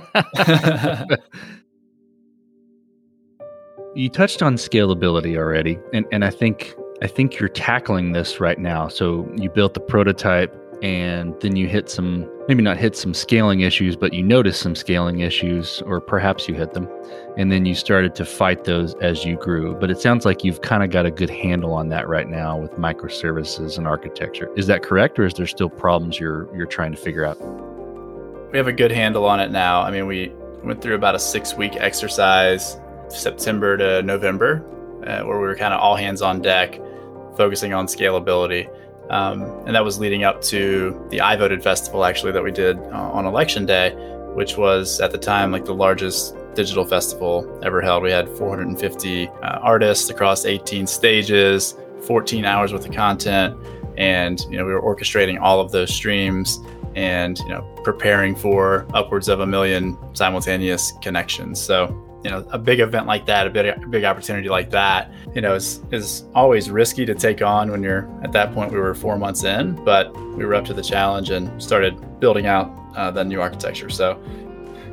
You 3.95 4.07
touched 4.07 4.43
on 4.43 4.55
scalability 4.55 5.35
already 5.35 5.79
and, 5.93 6.05
and 6.11 6.23
i 6.23 6.29
think 6.29 6.75
i 7.01 7.07
think 7.07 7.39
you're 7.39 7.49
tackling 7.49 8.11
this 8.11 8.39
right 8.39 8.59
now. 8.59 8.87
So 8.87 9.27
you 9.35 9.49
built 9.49 9.73
the 9.73 9.79
prototype 9.79 10.55
and 10.81 11.39
then 11.41 11.55
you 11.55 11.67
hit 11.67 11.89
some 11.89 12.29
maybe 12.47 12.63
not 12.63 12.77
hit 12.77 12.95
some 12.95 13.13
scaling 13.13 13.61
issues 13.61 13.95
but 13.95 14.13
you 14.13 14.23
noticed 14.23 14.61
some 14.61 14.75
scaling 14.75 15.19
issues 15.19 15.81
or 15.85 15.99
perhaps 15.99 16.47
you 16.47 16.53
hit 16.55 16.73
them 16.73 16.87
and 17.37 17.51
then 17.51 17.65
you 17.65 17.75
started 17.75 18.15
to 18.15 18.25
fight 18.25 18.63
those 18.63 18.95
as 18.95 19.23
you 19.23 19.35
grew. 19.35 19.75
But 19.75 19.91
it 19.91 19.99
sounds 19.99 20.25
like 20.25 20.43
you've 20.43 20.61
kind 20.61 20.83
of 20.83 20.89
got 20.89 21.05
a 21.05 21.11
good 21.11 21.29
handle 21.29 21.73
on 21.73 21.89
that 21.89 22.07
right 22.07 22.27
now 22.27 22.57
with 22.57 22.71
microservices 22.71 23.77
and 23.77 23.87
architecture. 23.87 24.51
Is 24.55 24.67
that 24.67 24.83
correct 24.83 25.19
or 25.19 25.25
is 25.25 25.33
there 25.33 25.47
still 25.47 25.69
problems 25.69 26.19
you're 26.19 26.53
you're 26.55 26.65
trying 26.65 26.91
to 26.91 26.97
figure 26.97 27.25
out? 27.25 27.37
We 28.51 28.57
have 28.57 28.67
a 28.67 28.73
good 28.73 28.91
handle 28.91 29.25
on 29.25 29.39
it 29.39 29.51
now. 29.51 29.81
I 29.81 29.91
mean 29.91 30.07
we 30.07 30.33
went 30.63 30.81
through 30.81 30.95
about 30.95 31.15
a 31.15 31.19
six 31.19 31.55
week 31.55 31.75
exercise 31.75 32.77
september 33.09 33.77
to 33.77 34.03
november 34.03 34.63
uh, 35.07 35.23
where 35.23 35.39
we 35.39 35.47
were 35.47 35.55
kind 35.55 35.73
of 35.73 35.79
all 35.79 35.95
hands 35.95 36.21
on 36.21 36.41
deck 36.41 36.79
focusing 37.35 37.73
on 37.73 37.87
scalability 37.87 38.69
um, 39.09 39.43
and 39.65 39.75
that 39.75 39.83
was 39.83 39.99
leading 39.99 40.23
up 40.23 40.41
to 40.43 41.07
the 41.09 41.21
I 41.21 41.35
Voted 41.35 41.63
Festival, 41.63 42.05
actually, 42.05 42.31
that 42.31 42.43
we 42.43 42.51
did 42.51 42.77
uh, 42.77 43.11
on 43.11 43.25
election 43.25 43.65
day, 43.65 43.93
which 44.33 44.57
was 44.57 44.99
at 44.99 45.11
the 45.11 45.17
time 45.17 45.51
like 45.51 45.65
the 45.65 45.73
largest 45.73 46.35
digital 46.53 46.85
festival 46.85 47.59
ever 47.63 47.81
held. 47.81 48.03
We 48.03 48.11
had 48.11 48.29
450 48.29 49.27
uh, 49.27 49.31
artists 49.61 50.09
across 50.09 50.45
18 50.45 50.87
stages, 50.87 51.75
14 52.01 52.45
hours 52.45 52.73
worth 52.73 52.85
of 52.85 52.93
content, 52.93 53.55
and 53.97 54.39
you 54.49 54.57
know 54.57 54.65
we 54.65 54.73
were 54.73 54.81
orchestrating 54.81 55.39
all 55.39 55.59
of 55.59 55.71
those 55.71 55.93
streams 55.93 56.59
and 56.95 57.39
you 57.39 57.49
know 57.49 57.61
preparing 57.83 58.35
for 58.35 58.85
upwards 58.93 59.27
of 59.27 59.39
a 59.39 59.47
million 59.47 59.97
simultaneous 60.13 60.91
connections. 61.01 61.61
So 61.61 61.87
you 62.23 62.29
know, 62.29 62.45
a 62.51 62.59
big 62.59 62.79
event 62.79 63.07
like 63.07 63.25
that, 63.27 63.47
a 63.47 63.49
big, 63.49 63.65
a 63.65 63.87
big 63.87 64.03
opportunity 64.03 64.49
like 64.49 64.69
that, 64.71 65.11
you 65.33 65.41
know, 65.41 65.55
is, 65.55 65.81
is 65.91 66.25
always 66.35 66.69
risky 66.69 67.05
to 67.05 67.15
take 67.15 67.41
on 67.41 67.71
when 67.71 67.81
you're 67.81 68.09
at 68.23 68.31
that 68.33 68.53
point. 68.53 68.71
We 68.71 68.79
were 68.79 68.93
four 68.93 69.17
months 69.17 69.43
in, 69.43 69.73
but 69.85 70.13
we 70.35 70.45
were 70.45 70.53
up 70.53 70.65
to 70.65 70.73
the 70.73 70.81
challenge 70.81 71.29
and 71.29 71.61
started 71.61 72.19
building 72.19 72.45
out 72.45 72.73
uh, 72.95 73.09
the 73.11 73.23
new 73.23 73.41
architecture. 73.41 73.89
So, 73.89 74.21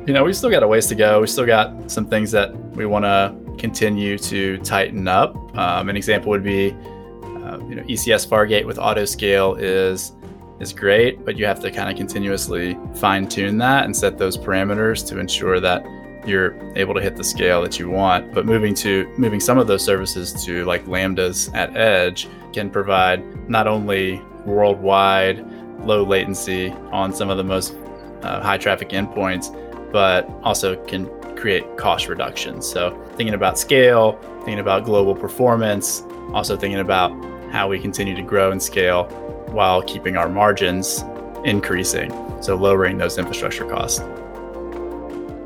you 0.05 0.13
know, 0.13 0.23
we 0.23 0.31
still 0.31 0.49
got 0.49 0.63
a 0.63 0.67
ways 0.67 0.87
to 0.87 0.95
go. 0.95 1.19
We 1.19 1.27
still 1.27 1.45
got 1.45 1.91
some 1.91 2.07
things 2.07 2.31
that 2.31 2.55
we 2.75 2.85
want 2.85 3.03
to 3.03 3.35
continue 3.57 4.17
to 4.19 4.57
tighten 4.59 5.07
up. 5.07 5.35
Um, 5.57 5.89
an 5.89 5.97
example 5.97 6.29
would 6.29 6.43
be, 6.43 6.71
uh, 6.71 7.59
you 7.67 7.75
know, 7.75 7.83
ECS 7.83 8.27
Fargate 8.27 8.65
with 8.65 8.79
auto 8.79 9.05
scale 9.05 9.55
is 9.55 10.13
is 10.59 10.73
great, 10.73 11.23
but 11.23 11.37
you 11.37 11.45
have 11.45 11.59
to 11.59 11.69
kind 11.69 11.87
of 11.87 11.95
continuously 11.95 12.75
fine 12.95 13.27
tune 13.27 13.59
that 13.59 13.85
and 13.85 13.95
set 13.95 14.17
those 14.17 14.35
parameters 14.35 15.05
to 15.07 15.19
ensure 15.19 15.59
that 15.59 15.83
you're 16.27 16.55
able 16.75 16.93
to 16.93 17.01
hit 17.01 17.15
the 17.15 17.23
scale 17.23 17.61
that 17.61 17.79
you 17.79 17.89
want. 17.89 18.33
But 18.33 18.45
moving 18.45 18.73
to 18.75 19.11
moving 19.17 19.39
some 19.39 19.57
of 19.57 19.67
those 19.67 19.83
services 19.83 20.33
to 20.45 20.65
like 20.65 20.85
lambdas 20.85 21.53
at 21.55 21.75
edge 21.75 22.27
can 22.53 22.69
provide 22.69 23.49
not 23.49 23.67
only 23.67 24.21
worldwide 24.45 25.45
low 25.85 26.03
latency 26.03 26.71
on 26.91 27.13
some 27.13 27.29
of 27.29 27.37
the 27.37 27.43
most 27.43 27.75
uh, 28.23 28.41
high 28.41 28.57
traffic 28.57 28.89
endpoints, 28.89 29.53
but 29.91 30.29
also 30.43 30.75
can 30.85 31.07
create 31.35 31.77
cost 31.77 32.07
reductions. 32.07 32.67
So 32.67 32.99
thinking 33.15 33.35
about 33.35 33.59
scale, 33.59 34.19
thinking 34.39 34.59
about 34.59 34.85
global 34.85 35.15
performance, 35.15 36.03
also 36.33 36.57
thinking 36.57 36.79
about 36.79 37.11
how 37.51 37.67
we 37.67 37.79
continue 37.79 38.15
to 38.15 38.21
grow 38.21 38.51
and 38.51 38.61
scale 38.61 39.05
while 39.51 39.81
keeping 39.81 40.17
our 40.17 40.27
margins 40.27 41.03
increasing. 41.45 42.11
So 42.41 42.55
lowering 42.55 42.97
those 42.97 43.17
infrastructure 43.17 43.65
costs. 43.65 44.01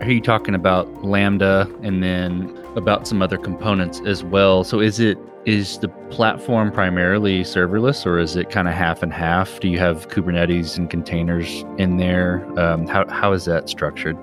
Hear 0.01 0.13
you 0.13 0.21
talking 0.21 0.55
about 0.55 1.03
Lambda 1.03 1.71
and 1.83 2.01
then 2.01 2.57
about 2.75 3.07
some 3.07 3.21
other 3.21 3.37
components 3.37 4.01
as 4.03 4.23
well. 4.23 4.63
So 4.63 4.79
is 4.79 4.99
it 4.99 5.17
is 5.45 5.77
the 5.77 5.89
platform 6.09 6.71
primarily 6.71 7.41
serverless 7.41 8.05
or 8.05 8.17
is 8.17 8.35
it 8.35 8.49
kind 8.49 8.67
of 8.67 8.73
half 8.73 9.03
and 9.03 9.13
half? 9.13 9.59
Do 9.59 9.67
you 9.67 9.77
have 9.77 10.07
Kubernetes 10.07 10.75
and 10.75 10.89
containers 10.89 11.63
in 11.77 11.97
there? 11.97 12.43
Um, 12.59 12.87
how, 12.87 13.07
how 13.09 13.33
is 13.33 13.45
that 13.45 13.69
structured? 13.69 14.17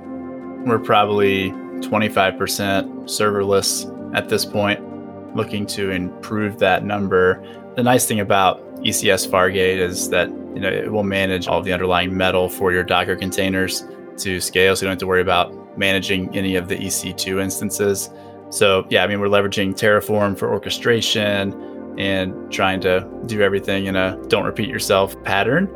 We're 0.66 0.80
probably 0.80 1.50
25% 1.50 2.38
serverless 3.04 4.16
at 4.16 4.28
this 4.28 4.44
point, 4.44 4.80
looking 5.36 5.64
to 5.66 5.90
improve 5.90 6.58
that 6.58 6.84
number. 6.84 7.40
The 7.76 7.84
nice 7.84 8.04
thing 8.04 8.18
about 8.18 8.64
ECS 8.82 9.28
Fargate 9.28 9.78
is 9.78 10.10
that 10.10 10.28
you 10.28 10.60
know 10.60 10.68
it 10.68 10.90
will 10.90 11.04
manage 11.04 11.46
all 11.46 11.62
the 11.62 11.72
underlying 11.72 12.16
metal 12.16 12.48
for 12.48 12.72
your 12.72 12.82
Docker 12.82 13.14
containers 13.14 13.84
to 14.18 14.40
scale, 14.40 14.74
so 14.74 14.82
you 14.82 14.86
don't 14.86 14.94
have 14.94 14.98
to 14.98 15.06
worry 15.06 15.22
about 15.22 15.67
managing 15.78 16.34
any 16.36 16.56
of 16.56 16.68
the 16.68 16.76
EC2 16.76 17.42
instances. 17.42 18.10
So, 18.50 18.86
yeah, 18.90 19.04
I 19.04 19.06
mean, 19.06 19.20
we're 19.20 19.28
leveraging 19.28 19.74
Terraform 19.74 20.36
for 20.36 20.50
orchestration 20.50 21.54
and 21.98 22.50
trying 22.52 22.80
to 22.80 23.06
do 23.26 23.42
everything 23.42 23.86
in 23.86 23.96
a 23.96 24.18
don't 24.28 24.44
repeat 24.44 24.68
yourself 24.68 25.20
pattern. 25.24 25.68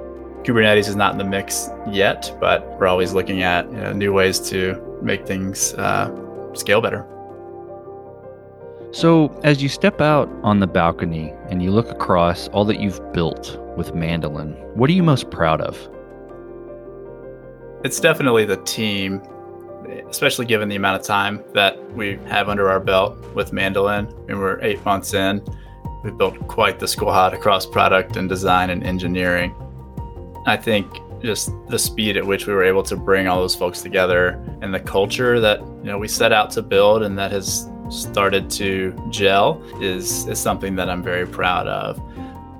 Kubernetes 0.44 0.88
is 0.88 0.96
not 0.96 1.12
in 1.12 1.18
the 1.18 1.24
mix 1.24 1.68
yet, 1.88 2.36
but 2.40 2.66
we're 2.78 2.86
always 2.86 3.12
looking 3.12 3.42
at 3.42 3.70
you 3.70 3.76
know, 3.78 3.92
new 3.92 4.12
ways 4.12 4.40
to 4.50 4.80
make 5.02 5.26
things 5.26 5.74
uh, 5.74 6.10
scale 6.54 6.80
better. 6.80 7.06
So, 8.92 9.28
as 9.42 9.62
you 9.62 9.68
step 9.68 10.00
out 10.00 10.28
on 10.42 10.60
the 10.60 10.66
balcony 10.66 11.32
and 11.48 11.62
you 11.62 11.70
look 11.70 11.88
across 11.88 12.48
all 12.48 12.64
that 12.66 12.78
you've 12.78 13.00
built 13.12 13.58
with 13.76 13.94
Mandolin, 13.94 14.52
what 14.74 14.90
are 14.90 14.92
you 14.92 15.02
most 15.02 15.30
proud 15.30 15.62
of? 15.62 15.88
It's 17.84 18.00
definitely 18.00 18.44
the 18.44 18.58
team 18.58 19.22
especially 20.08 20.46
given 20.46 20.68
the 20.68 20.76
amount 20.76 21.00
of 21.00 21.06
time 21.06 21.42
that 21.54 21.82
we 21.92 22.18
have 22.26 22.48
under 22.48 22.68
our 22.68 22.80
belt 22.80 23.18
with 23.34 23.52
Mandolin. 23.52 24.06
and 24.28 24.38
we're 24.38 24.60
eight 24.62 24.84
months 24.84 25.14
in. 25.14 25.42
We've 26.04 26.16
built 26.16 26.36
quite 26.48 26.78
the 26.78 26.88
squad 26.88 27.34
across 27.34 27.64
product 27.64 28.16
and 28.16 28.28
design 28.28 28.70
and 28.70 28.84
engineering. 28.84 29.54
I 30.46 30.56
think 30.56 30.86
just 31.22 31.52
the 31.68 31.78
speed 31.78 32.16
at 32.16 32.26
which 32.26 32.46
we 32.46 32.52
were 32.52 32.64
able 32.64 32.82
to 32.82 32.96
bring 32.96 33.28
all 33.28 33.40
those 33.40 33.54
folks 33.54 33.80
together 33.80 34.42
and 34.60 34.74
the 34.74 34.80
culture 34.80 35.38
that 35.38 35.60
you 35.60 35.84
know 35.84 35.98
we 35.98 36.08
set 36.08 36.32
out 36.32 36.50
to 36.50 36.62
build 36.62 37.02
and 37.04 37.16
that 37.16 37.30
has 37.30 37.68
started 37.88 38.50
to 38.50 38.92
gel 39.10 39.62
is 39.80 40.26
is 40.26 40.38
something 40.38 40.74
that 40.76 40.90
I'm 40.90 41.02
very 41.02 41.26
proud 41.26 41.68
of. 41.68 42.00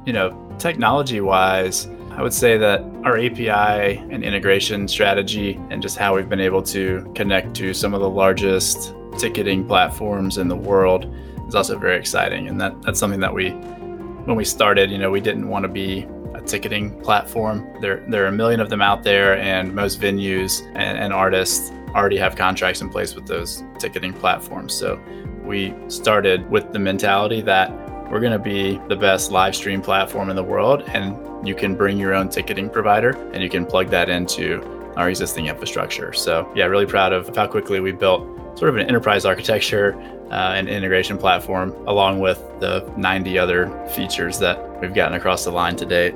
You 0.07 0.13
know, 0.13 0.57
technology 0.59 1.21
wise, 1.21 1.89
I 2.17 2.23
would 2.23 2.35
say 2.35 2.59
that 2.59 2.85
our 3.05 3.17
API 3.19 3.97
and 4.11 4.23
integration 4.23 4.87
strategy 4.87 5.59
and 5.71 5.81
just 5.81 5.97
how 5.97 6.15
we've 6.15 6.29
been 6.29 6.41
able 6.41 6.63
to 6.65 7.11
connect 7.15 7.55
to 7.57 7.73
some 7.73 7.95
of 7.95 8.01
the 8.01 8.11
largest 8.11 8.95
ticketing 9.19 9.67
platforms 9.67 10.37
in 10.37 10.49
the 10.49 10.57
world 10.57 11.13
is 11.49 11.55
also 11.55 11.79
very 11.79 11.97
exciting. 11.97 12.49
And 12.49 12.61
that, 12.61 12.81
that's 12.83 13.01
something 13.01 13.21
that 13.21 13.33
we 13.33 13.51
when 13.51 14.37
we 14.37 14.45
started, 14.45 14.91
you 14.91 14.99
know, 14.99 15.11
we 15.11 15.21
didn't 15.21 15.49
want 15.49 15.65
to 15.65 15.69
be 15.69 16.07
a 16.35 16.41
ticketing 16.43 17.01
platform. 17.01 17.67
There, 17.81 18.05
there 18.09 18.25
are 18.25 18.29
a 18.29 18.33
million 18.33 18.61
of 18.61 18.69
them 18.71 18.81
out 18.81 19.03
there, 19.03 19.37
and 19.39 19.75
most 19.75 20.01
venues 20.01 20.65
and, 20.77 20.99
and 20.99 21.13
artists 21.13 21.73
already 21.95 22.19
have 22.19 22.37
contracts 22.37 22.81
in 22.81 22.89
place 22.89 23.15
with 23.15 23.27
those 23.27 23.65
ticketing 23.79 24.13
platforms. 24.13 24.75
So 24.75 25.01
we 25.45 25.75
started 25.89 26.49
with 26.51 26.73
the 26.73 26.79
mentality 26.79 27.41
that 27.43 27.71
we're 28.13 28.21
going 28.21 28.31
to 28.31 28.39
be 28.39 28.79
the 28.89 28.95
best 28.95 29.33
live 29.33 29.57
stream 29.57 29.81
platform 29.81 30.29
in 30.29 30.37
the 30.37 30.45
world, 30.45 30.83
and 30.89 31.49
you 31.49 31.55
can 31.55 31.75
bring 31.75 31.97
your 31.97 32.13
own 32.13 32.29
ticketing 32.29 32.69
provider 32.69 33.13
and 33.33 33.43
you 33.43 33.49
can 33.49 33.65
plug 33.65 33.89
that 33.89 34.11
into 34.11 34.63
our 34.99 35.09
existing 35.09 35.47
infrastructure. 35.47 36.13
So, 36.13 36.47
yeah, 36.55 36.67
really 36.67 36.85
proud 36.85 37.15
of 37.15 37.35
how 37.35 37.47
quickly 37.47 37.81
we 37.81 37.91
built 37.91 38.23
sort 38.59 38.69
of 38.69 38.77
an 38.77 38.87
enterprise 38.87 39.25
architecture 39.25 39.95
uh, 40.31 40.53
and 40.53 40.69
integration 40.69 41.17
platform, 41.17 41.71
along 41.89 42.21
with 42.21 42.37
the 42.61 42.87
90 42.99 43.39
other 43.39 43.89
features 43.95 44.39
that 44.41 44.79
we've 44.83 44.93
gotten 44.93 45.17
across 45.17 45.45
the 45.45 45.51
line 45.51 45.77
to 45.77 45.87
date. 45.87 46.15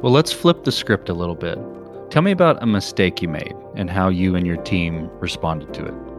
Well, 0.00 0.12
let's 0.12 0.32
flip 0.32 0.62
the 0.62 0.70
script 0.70 1.08
a 1.08 1.14
little 1.14 1.34
bit. 1.34 1.58
Tell 2.12 2.22
me 2.22 2.30
about 2.30 2.62
a 2.62 2.66
mistake 2.66 3.20
you 3.20 3.28
made 3.28 3.56
and 3.74 3.90
how 3.90 4.10
you 4.10 4.36
and 4.36 4.46
your 4.46 4.58
team 4.58 5.10
responded 5.18 5.74
to 5.74 5.86
it. 5.86 6.13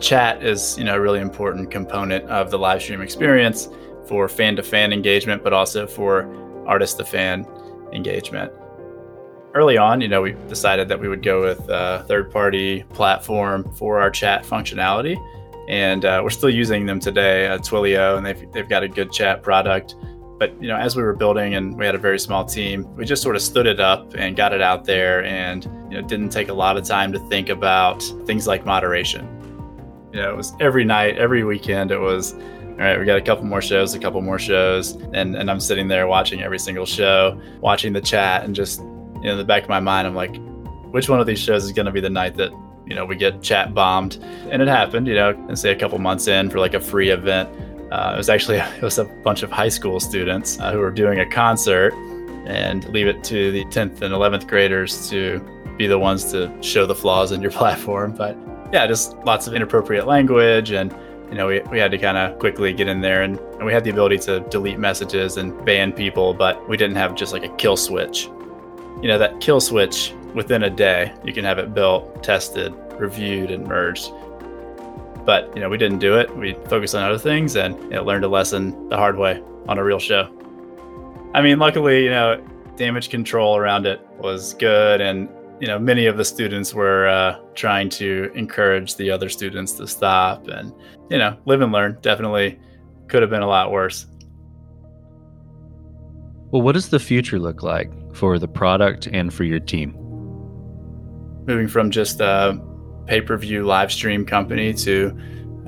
Chat 0.00 0.42
is, 0.42 0.76
you 0.76 0.84
know, 0.84 0.96
a 0.96 1.00
really 1.00 1.20
important 1.20 1.70
component 1.70 2.24
of 2.28 2.50
the 2.50 2.58
live 2.58 2.82
stream 2.82 3.00
experience 3.00 3.68
for 4.06 4.28
fan 4.28 4.56
to 4.56 4.62
fan 4.62 4.92
engagement, 4.92 5.42
but 5.42 5.52
also 5.52 5.86
for 5.86 6.28
artist 6.66 6.98
to 6.98 7.04
fan 7.04 7.46
engagement 7.92 8.52
early 9.54 9.78
on, 9.78 10.00
you 10.00 10.08
know, 10.08 10.20
we 10.20 10.32
decided 10.48 10.88
that 10.88 11.00
we 11.00 11.08
would 11.08 11.22
go 11.22 11.40
with 11.40 11.60
a 11.68 12.04
third 12.08 12.30
party 12.30 12.82
platform 12.92 13.72
for 13.74 14.00
our 14.00 14.10
chat 14.10 14.44
functionality. 14.44 15.16
And 15.68 16.04
uh, 16.04 16.20
we're 16.22 16.30
still 16.30 16.50
using 16.50 16.84
them 16.84 17.00
today, 17.00 17.46
uh, 17.46 17.58
Twilio, 17.58 18.18
and 18.18 18.26
they've, 18.26 18.52
they've 18.52 18.68
got 18.68 18.82
a 18.82 18.88
good 18.88 19.12
chat 19.12 19.42
product. 19.42 19.94
But 20.38 20.60
you 20.60 20.68
know, 20.68 20.76
as 20.76 20.96
we 20.96 21.02
were 21.02 21.14
building 21.14 21.54
and 21.54 21.78
we 21.78 21.86
had 21.86 21.94
a 21.94 21.98
very 21.98 22.18
small 22.18 22.44
team, 22.44 22.92
we 22.96 23.04
just 23.04 23.22
sort 23.22 23.36
of 23.36 23.42
stood 23.42 23.66
it 23.66 23.80
up 23.80 24.14
and 24.14 24.36
got 24.36 24.52
it 24.52 24.60
out 24.60 24.84
there, 24.84 25.24
and 25.24 25.64
you 25.88 26.00
know, 26.00 26.06
didn't 26.06 26.30
take 26.30 26.48
a 26.48 26.52
lot 26.52 26.76
of 26.76 26.84
time 26.84 27.12
to 27.12 27.20
think 27.28 27.48
about 27.48 28.02
things 28.26 28.46
like 28.46 28.66
moderation. 28.66 29.26
You 30.14 30.22
know, 30.22 30.30
it 30.30 30.36
was 30.36 30.52
every 30.60 30.84
night, 30.84 31.18
every 31.18 31.42
weekend. 31.42 31.90
It 31.90 31.98
was 31.98 32.34
all 32.34 32.80
right, 32.80 32.98
we 32.98 33.04
got 33.04 33.18
a 33.18 33.22
couple 33.22 33.44
more 33.44 33.60
shows, 33.60 33.94
a 33.94 33.98
couple 33.98 34.20
more 34.22 34.38
shows, 34.38 34.92
and 35.12 35.34
and 35.34 35.50
I'm 35.50 35.58
sitting 35.58 35.88
there 35.88 36.06
watching 36.06 36.40
every 36.40 36.60
single 36.60 36.86
show, 36.86 37.40
watching 37.60 37.92
the 37.92 38.00
chat, 38.00 38.44
and 38.44 38.54
just 38.54 38.78
you 38.78 39.24
know, 39.24 39.32
in 39.32 39.38
the 39.38 39.44
back 39.44 39.64
of 39.64 39.68
my 39.68 39.80
mind, 39.80 40.06
I'm 40.06 40.14
like, 40.14 40.36
which 40.92 41.08
one 41.08 41.18
of 41.18 41.26
these 41.26 41.40
shows 41.40 41.64
is 41.64 41.72
going 41.72 41.86
to 41.86 41.92
be 41.92 42.00
the 42.00 42.10
night 42.10 42.36
that 42.36 42.52
you 42.86 42.94
know 42.94 43.04
we 43.04 43.16
get 43.16 43.42
chat 43.42 43.74
bombed? 43.74 44.24
And 44.50 44.62
it 44.62 44.68
happened. 44.68 45.08
You 45.08 45.14
know, 45.14 45.30
and 45.30 45.58
say 45.58 45.72
a 45.72 45.76
couple 45.76 45.98
months 45.98 46.28
in 46.28 46.48
for 46.48 46.60
like 46.60 46.74
a 46.74 46.80
free 46.80 47.10
event. 47.10 47.48
Uh, 47.92 48.12
it 48.14 48.16
was 48.16 48.28
actually 48.28 48.58
it 48.58 48.82
was 48.82 48.98
a 48.98 49.04
bunch 49.04 49.42
of 49.42 49.50
high 49.50 49.68
school 49.68 49.98
students 49.98 50.60
uh, 50.60 50.70
who 50.70 50.78
were 50.78 50.92
doing 50.92 51.18
a 51.18 51.26
concert, 51.26 51.92
and 52.46 52.88
leave 52.90 53.08
it 53.08 53.24
to 53.24 53.50
the 53.50 53.64
10th 53.64 54.00
and 54.02 54.14
11th 54.14 54.46
graders 54.46 55.10
to 55.10 55.40
be 55.76 55.88
the 55.88 55.98
ones 55.98 56.30
to 56.30 56.56
show 56.62 56.86
the 56.86 56.94
flaws 56.94 57.32
in 57.32 57.42
your 57.42 57.50
platform. 57.60 58.14
But 58.16 58.36
yeah, 58.74 58.86
just 58.86 59.16
lots 59.18 59.46
of 59.46 59.54
inappropriate 59.54 60.06
language 60.06 60.70
and 60.72 60.94
you 61.30 61.36
know, 61.36 61.46
we, 61.46 61.60
we 61.70 61.78
had 61.78 61.90
to 61.90 61.98
kind 61.98 62.18
of 62.18 62.38
quickly 62.38 62.72
get 62.74 62.86
in 62.86 63.00
there 63.00 63.22
and, 63.22 63.38
and 63.38 63.64
we 63.64 63.72
had 63.72 63.82
the 63.82 63.90
ability 63.90 64.18
to 64.18 64.40
delete 64.50 64.78
messages 64.78 65.38
and 65.38 65.64
ban 65.64 65.90
people, 65.90 66.34
but 66.34 66.68
we 66.68 66.76
didn't 66.76 66.96
have 66.96 67.14
just 67.14 67.32
like 67.32 67.44
a 67.44 67.48
kill 67.56 67.76
switch 67.76 68.28
you 69.04 69.08
know, 69.08 69.18
that 69.18 69.40
kill 69.40 69.60
switch 69.60 70.14
within 70.34 70.62
a 70.64 70.70
day, 70.70 71.12
you 71.24 71.32
can 71.32 71.44
have 71.44 71.58
it 71.58 71.74
built, 71.74 72.22
tested, 72.22 72.74
reviewed, 72.98 73.50
and 73.50 73.66
merged. 73.66 74.10
But, 75.24 75.52
you 75.54 75.60
know, 75.60 75.68
we 75.68 75.78
didn't 75.78 75.98
do 75.98 76.18
it. 76.18 76.34
We 76.36 76.54
focused 76.68 76.94
on 76.94 77.02
other 77.02 77.18
things 77.18 77.56
and 77.56 77.78
you 77.84 77.90
know, 77.90 78.04
learned 78.04 78.24
a 78.24 78.28
lesson 78.28 78.88
the 78.88 78.96
hard 78.96 79.16
way 79.16 79.42
on 79.68 79.78
a 79.78 79.84
real 79.84 79.98
show. 79.98 80.30
I 81.34 81.42
mean, 81.42 81.58
luckily, 81.58 82.04
you 82.04 82.10
know, 82.10 82.42
damage 82.76 83.10
control 83.10 83.56
around 83.56 83.86
it 83.86 84.00
was 84.18 84.54
good. 84.54 85.00
And, 85.00 85.28
you 85.64 85.68
know, 85.68 85.78
many 85.78 86.04
of 86.04 86.18
the 86.18 86.24
students 86.26 86.74
were 86.74 87.08
uh, 87.08 87.38
trying 87.54 87.88
to 87.88 88.30
encourage 88.34 88.96
the 88.96 89.10
other 89.10 89.30
students 89.30 89.72
to 89.72 89.86
stop 89.86 90.46
and, 90.46 90.74
you 91.08 91.16
know, 91.16 91.38
live 91.46 91.62
and 91.62 91.72
learn. 91.72 91.96
Definitely 92.02 92.60
could 93.08 93.22
have 93.22 93.30
been 93.30 93.40
a 93.40 93.48
lot 93.48 93.72
worse. 93.72 94.04
Well, 96.50 96.60
what 96.60 96.72
does 96.72 96.90
the 96.90 97.00
future 97.00 97.38
look 97.38 97.62
like? 97.62 97.90
for 98.14 98.38
the 98.38 98.48
product 98.48 99.08
and 99.08 99.34
for 99.34 99.44
your 99.44 99.58
team? 99.58 99.92
Moving 101.46 101.68
from 101.68 101.90
just 101.90 102.20
a 102.20 102.60
pay 103.06 103.20
per 103.20 103.36
view 103.36 103.64
live 103.64 103.90
stream 103.90 104.24
company 104.24 104.72
to 104.74 105.18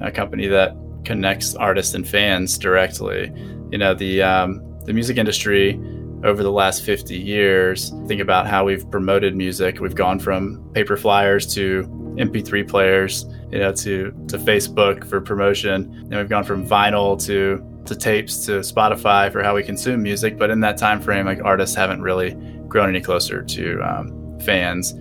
a 0.01 0.11
company 0.11 0.47
that 0.47 0.77
connects 1.05 1.55
artists 1.55 1.95
and 1.95 2.07
fans 2.07 2.57
directly. 2.57 3.33
You 3.71 3.79
know, 3.79 3.95
the, 3.95 4.23
um, 4.23 4.63
the 4.85 4.93
music 4.93 5.17
industry 5.17 5.81
over 6.27 6.43
the 6.43 6.51
last 6.51 6.83
50 6.85 7.17
years, 7.17 7.91
think 8.07 8.21
about 8.21 8.47
how 8.47 8.65
we've 8.65 8.89
promoted 8.91 9.37
music. 9.37 9.79
We've 9.81 9.95
gone 9.95 10.19
from 10.19 10.69
paper 10.75 10.97
flyers 10.97 11.47
to 11.55 11.85
MP3 12.19 12.69
players, 12.69 13.25
you 13.51 13.61
know, 13.61 13.73
to, 13.73 14.11
to 14.29 14.37
Facebook 14.37 15.09
for 15.09 15.21
promotion. 15.21 15.85
And 15.95 16.17
we've 16.17 16.29
gone 16.29 16.45
from 16.45 16.67
vinyl 16.67 17.23
to 17.27 17.65
to 17.87 17.95
tapes 17.95 18.45
to 18.47 18.53
Spotify 18.63 19.31
for 19.31 19.45
how 19.45 19.55
we 19.55 19.63
consume 19.63 20.03
music. 20.03 20.37
But 20.37 20.51
in 20.51 20.59
that 20.61 20.77
time 20.77 21.01
frame, 21.01 21.25
like 21.25 21.41
artists 21.45 21.77
haven't 21.77 22.03
really 22.03 22.35
grown 22.67 22.89
any 22.89 23.01
closer 23.01 23.43
to 23.45 23.81
um, 23.81 24.41
fans. 24.41 24.93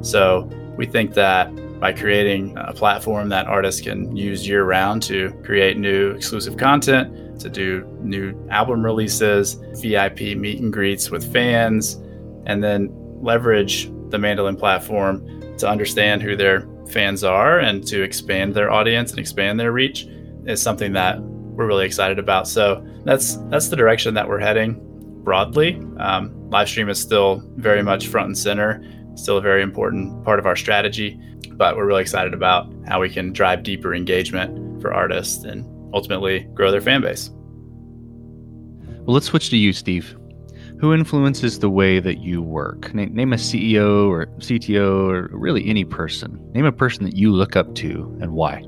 So 0.00 0.48
we 0.78 0.86
think 0.86 1.12
that 1.12 1.54
by 1.80 1.92
creating 1.92 2.56
a 2.56 2.72
platform 2.72 3.28
that 3.28 3.46
artists 3.46 3.82
can 3.82 4.16
use 4.16 4.48
year 4.48 4.64
round 4.64 5.02
to 5.02 5.30
create 5.44 5.76
new 5.76 6.12
exclusive 6.12 6.56
content, 6.56 7.14
to 7.38 7.48
do 7.48 7.86
new 8.00 8.34
album 8.50 8.84
releases, 8.84 9.54
VIP 9.80 10.36
meet 10.36 10.60
and 10.60 10.72
greets 10.72 11.10
with 11.10 11.30
fans, 11.32 11.94
and 12.46 12.62
then 12.62 12.90
leverage 13.20 13.90
the 14.10 14.18
Mandolin 14.18 14.56
platform 14.56 15.56
to 15.58 15.68
understand 15.68 16.22
who 16.22 16.36
their 16.36 16.68
fans 16.88 17.24
are 17.24 17.58
and 17.58 17.86
to 17.86 18.02
expand 18.02 18.54
their 18.54 18.70
audience 18.70 19.10
and 19.10 19.18
expand 19.18 19.58
their 19.58 19.72
reach 19.72 20.06
is 20.46 20.60
something 20.60 20.92
that 20.92 21.20
we're 21.20 21.66
really 21.66 21.86
excited 21.86 22.18
about. 22.18 22.46
So 22.46 22.84
that's 23.04 23.36
that's 23.48 23.68
the 23.68 23.76
direction 23.76 24.14
that 24.14 24.28
we're 24.28 24.40
heading 24.40 24.80
broadly. 25.24 25.80
Um, 25.98 26.50
live 26.50 26.68
stream 26.68 26.88
is 26.88 27.00
still 27.00 27.42
very 27.56 27.82
much 27.82 28.08
front 28.08 28.26
and 28.26 28.38
center, 28.38 28.84
still 29.14 29.38
a 29.38 29.40
very 29.40 29.62
important 29.62 30.24
part 30.24 30.38
of 30.38 30.46
our 30.46 30.56
strategy, 30.56 31.18
but 31.52 31.76
we're 31.76 31.86
really 31.86 32.02
excited 32.02 32.34
about 32.34 32.72
how 32.86 33.00
we 33.00 33.08
can 33.08 33.32
drive 33.32 33.62
deeper 33.62 33.94
engagement 33.94 34.82
for 34.82 34.92
artists 34.92 35.44
and 35.44 35.64
ultimately 35.94 36.40
grow 36.54 36.70
their 36.70 36.80
fan 36.80 37.00
base. 37.00 37.30
Well, 39.06 39.14
let's 39.14 39.26
switch 39.26 39.50
to 39.50 39.56
you, 39.56 39.72
Steve. 39.72 40.16
Who 40.80 40.92
influences 40.92 41.60
the 41.60 41.70
way 41.70 42.00
that 42.00 42.18
you 42.18 42.42
work? 42.42 42.92
Name 42.92 43.32
a 43.32 43.36
CEO 43.36 44.08
or 44.08 44.26
CTO 44.38 45.08
or 45.08 45.28
really 45.30 45.66
any 45.66 45.84
person. 45.84 46.38
Name 46.52 46.64
a 46.64 46.72
person 46.72 47.04
that 47.04 47.16
you 47.16 47.32
look 47.32 47.54
up 47.54 47.74
to 47.76 48.18
and 48.20 48.32
why. 48.32 48.62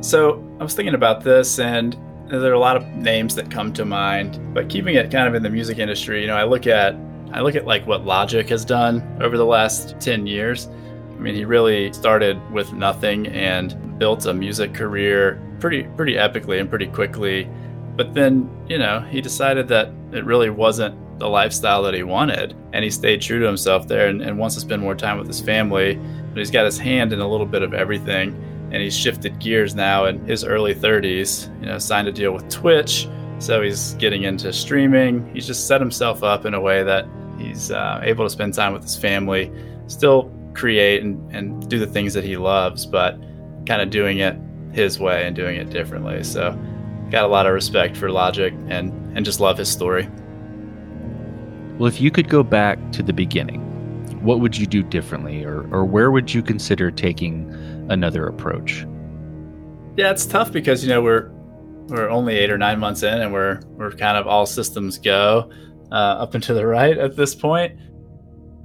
So 0.00 0.44
I 0.60 0.64
was 0.64 0.74
thinking 0.74 0.94
about 0.94 1.22
this, 1.22 1.58
and 1.58 1.96
there 2.28 2.50
are 2.50 2.54
a 2.54 2.58
lot 2.58 2.76
of 2.76 2.86
names 2.88 3.34
that 3.36 3.50
come 3.50 3.72
to 3.74 3.84
mind. 3.84 4.52
But 4.52 4.68
keeping 4.68 4.96
it 4.96 5.10
kind 5.10 5.28
of 5.28 5.34
in 5.34 5.42
the 5.42 5.50
music 5.50 5.78
industry, 5.78 6.20
you 6.20 6.26
know, 6.26 6.36
I 6.36 6.44
look 6.44 6.66
at 6.66 6.96
I 7.32 7.40
look 7.40 7.54
at 7.54 7.66
like 7.66 7.86
what 7.86 8.04
Logic 8.04 8.48
has 8.48 8.64
done 8.64 9.02
over 9.20 9.36
the 9.36 9.46
last 9.46 10.00
ten 10.00 10.26
years. 10.26 10.68
I 11.10 11.20
mean, 11.20 11.34
he 11.34 11.44
really 11.44 11.92
started 11.92 12.40
with 12.52 12.72
nothing 12.72 13.26
and 13.28 13.98
built 13.98 14.26
a 14.26 14.34
music 14.34 14.72
career 14.72 15.42
pretty 15.60 15.84
pretty 15.96 16.14
epically 16.14 16.60
and 16.60 16.68
pretty 16.68 16.86
quickly. 16.86 17.48
But 17.96 18.14
then, 18.14 18.48
you 18.68 18.78
know, 18.78 19.00
he 19.00 19.20
decided 19.20 19.66
that 19.68 19.92
it 20.12 20.24
really 20.24 20.50
wasn't 20.50 20.96
the 21.18 21.28
lifestyle 21.28 21.82
that 21.82 21.94
he 21.94 22.04
wanted, 22.04 22.54
and 22.72 22.84
he 22.84 22.90
stayed 22.90 23.20
true 23.20 23.40
to 23.40 23.46
himself 23.46 23.88
there 23.88 24.08
and, 24.08 24.22
and 24.22 24.38
wants 24.38 24.54
to 24.54 24.60
spend 24.60 24.82
more 24.82 24.94
time 24.94 25.18
with 25.18 25.26
his 25.26 25.40
family. 25.40 25.96
But 26.28 26.38
he's 26.38 26.50
got 26.50 26.64
his 26.64 26.78
hand 26.78 27.12
in 27.12 27.20
a 27.20 27.28
little 27.28 27.46
bit 27.46 27.62
of 27.62 27.74
everything 27.74 28.36
and 28.70 28.82
he's 28.82 28.96
shifted 28.96 29.38
gears 29.38 29.74
now 29.74 30.04
in 30.04 30.24
his 30.26 30.44
early 30.44 30.74
30s. 30.74 31.48
You 31.60 31.66
know, 31.66 31.78
signed 31.78 32.08
a 32.08 32.12
deal 32.12 32.32
with 32.32 32.48
Twitch, 32.50 33.08
so 33.38 33.62
he's 33.62 33.94
getting 33.94 34.24
into 34.24 34.52
streaming. 34.52 35.28
He's 35.34 35.46
just 35.46 35.66
set 35.66 35.80
himself 35.80 36.22
up 36.22 36.44
in 36.44 36.54
a 36.54 36.60
way 36.60 36.82
that 36.82 37.06
he's 37.38 37.70
uh, 37.70 38.00
able 38.02 38.24
to 38.24 38.30
spend 38.30 38.54
time 38.54 38.72
with 38.72 38.82
his 38.82 38.96
family, 38.96 39.50
still 39.86 40.32
create 40.54 41.02
and, 41.02 41.34
and 41.34 41.68
do 41.68 41.78
the 41.78 41.86
things 41.86 42.12
that 42.14 42.24
he 42.24 42.36
loves, 42.36 42.84
but 42.84 43.18
kind 43.66 43.80
of 43.80 43.90
doing 43.90 44.18
it 44.18 44.36
his 44.72 44.98
way 44.98 45.26
and 45.26 45.34
doing 45.34 45.56
it 45.56 45.70
differently. 45.70 46.22
So, 46.24 46.58
got 47.10 47.24
a 47.24 47.28
lot 47.28 47.46
of 47.46 47.54
respect 47.54 47.96
for 47.96 48.10
Logic 48.10 48.52
and 48.68 48.92
and 49.16 49.24
just 49.24 49.40
love 49.40 49.58
his 49.58 49.70
story. 49.70 50.08
Well, 51.78 51.86
if 51.86 52.00
you 52.00 52.10
could 52.10 52.28
go 52.28 52.42
back 52.42 52.78
to 52.92 53.02
the 53.02 53.12
beginning, 53.12 53.60
what 54.22 54.40
would 54.40 54.56
you 54.56 54.66
do 54.66 54.82
differently, 54.82 55.44
or 55.44 55.68
or 55.72 55.84
where 55.84 56.10
would 56.10 56.34
you 56.34 56.42
consider 56.42 56.90
taking 56.90 57.48
another 57.88 58.26
approach? 58.26 58.86
Yeah, 59.96 60.10
it's 60.10 60.26
tough 60.26 60.52
because 60.52 60.82
you 60.82 60.90
know 60.90 61.02
we're 61.02 61.30
we're 61.88 62.08
only 62.08 62.36
eight 62.36 62.50
or 62.50 62.58
nine 62.58 62.78
months 62.78 63.02
in, 63.02 63.20
and 63.20 63.32
we're 63.32 63.60
we're 63.70 63.90
kind 63.92 64.16
of 64.16 64.26
all 64.26 64.46
systems 64.46 64.98
go 64.98 65.50
uh, 65.90 65.94
up 65.94 66.34
and 66.34 66.42
to 66.44 66.54
the 66.54 66.66
right 66.66 66.96
at 66.96 67.16
this 67.16 67.34
point. 67.34 67.78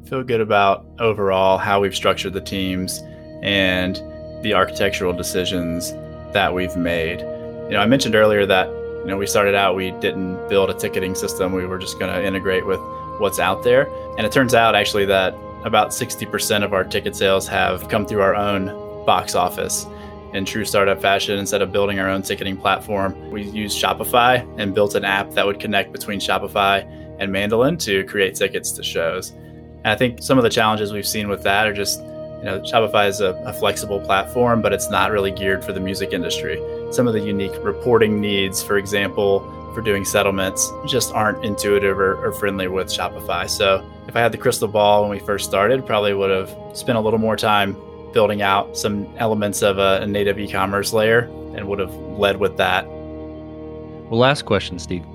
Feel 0.05 0.23
good 0.23 0.41
about 0.41 0.85
overall 0.99 1.57
how 1.57 1.79
we've 1.79 1.95
structured 1.95 2.33
the 2.33 2.41
teams 2.41 3.01
and 3.41 4.01
the 4.43 4.53
architectural 4.53 5.13
decisions 5.13 5.91
that 6.34 6.53
we've 6.53 6.75
made. 6.75 7.19
You 7.19 7.71
know, 7.71 7.79
I 7.79 7.86
mentioned 7.86 8.15
earlier 8.15 8.45
that 8.45 8.67
You 9.03 9.10
know, 9.10 9.17
we 9.17 9.27
started 9.27 9.53
out, 9.53 9.75
we 9.75 9.91
didn't 9.91 10.47
build 10.47 10.69
a 10.69 10.73
ticketing 10.73 11.13
system. 11.13 11.51
We 11.51 11.65
were 11.65 11.77
just 11.77 11.99
going 11.99 12.13
to 12.13 12.25
integrate 12.25 12.65
with 12.65 12.79
what's 13.19 13.38
out 13.38 13.62
there. 13.62 13.89
And 14.17 14.25
it 14.25 14.32
turns 14.32 14.53
out 14.53 14.75
actually 14.75 15.03
that 15.08 15.36
about 15.65 15.89
60% 15.89 16.63
of 16.63 16.71
our 16.71 16.86
ticket 16.86 17.13
sales 17.13 17.45
have 17.49 17.89
come 17.89 18.06
through 18.06 18.21
our 18.21 18.34
own 18.34 18.67
box 19.06 19.36
office. 19.36 19.86
In 20.32 20.45
true 20.45 20.63
startup 20.63 21.01
fashion, 21.01 21.38
instead 21.38 21.62
of 21.62 21.73
building 21.73 21.99
our 21.99 22.08
own 22.08 22.21
ticketing 22.21 22.56
platform, 22.56 23.29
we 23.29 23.43
used 23.43 23.82
Shopify 23.82 24.47
and 24.58 24.73
built 24.73 24.95
an 24.95 25.03
app 25.03 25.32
that 25.32 25.45
would 25.45 25.60
connect 25.60 25.91
between 25.91 26.21
Shopify 26.21 26.86
and 27.19 27.29
Mandolin 27.29 27.77
to 27.79 28.06
create 28.06 28.36
tickets 28.36 28.71
to 28.71 28.84
shows. 28.84 29.32
And 29.32 29.88
I 29.88 29.95
think 29.95 30.23
some 30.23 30.38
of 30.38 30.45
the 30.45 30.49
challenges 30.49 30.93
we've 30.93 31.06
seen 31.06 31.27
with 31.27 31.43
that 31.43 31.67
are 31.67 31.73
just, 31.73 31.99
you 32.43 32.49
know, 32.49 32.60
Shopify 32.60 33.08
is 33.08 33.21
a, 33.21 33.36
a 33.45 33.53
flexible 33.53 34.01
platform, 34.01 34.62
but 34.62 34.73
it's 34.73 34.89
not 34.89 35.12
really 35.12 35.32
geared 35.32 35.63
for 35.63 35.71
the 35.71 35.79
music 35.79 36.12
industry. 36.12 36.62
Some 36.91 37.08
of 37.08 37.13
the 37.13 37.21
unique 37.21 37.53
reporting 37.63 38.19
needs, 38.19 38.62
for 38.62 38.77
example, 38.77 39.39
for 39.73 39.82
doing 39.82 40.03
settlements 40.03 40.69
just 40.86 41.13
aren't 41.13 41.45
intuitive 41.45 41.97
or, 41.97 42.15
or, 42.21 42.34
friendly 42.34 42.67
with 42.67 42.88
Shopify. 42.88 43.49
So 43.49 43.89
if 44.10 44.17
I 44.17 44.19
had 44.19 44.34
the 44.34 44.38
crystal 44.38 44.67
ball 44.67 45.03
when 45.03 45.10
we 45.10 45.19
first 45.19 45.45
started, 45.47 45.86
probably 45.86 46.13
would 46.13 46.29
have 46.32 46.53
spent 46.77 46.97
a 46.97 47.01
little 47.01 47.17
more 47.17 47.38
time 47.38 47.77
building 48.12 48.41
out 48.41 48.77
some 48.77 49.08
elements 49.17 49.62
of 49.62 49.77
a, 49.77 50.01
a 50.01 50.06
native 50.06 50.38
e-commerce 50.38 50.91
layer 50.91 51.21
and 51.56 51.69
would 51.69 51.79
have 51.79 51.95
led 51.95 52.41
with 52.41 52.58
that. 52.58 52.86
Well, 52.86 54.19
last 54.19 54.43
question, 54.43 54.79
Steve. 54.79 55.06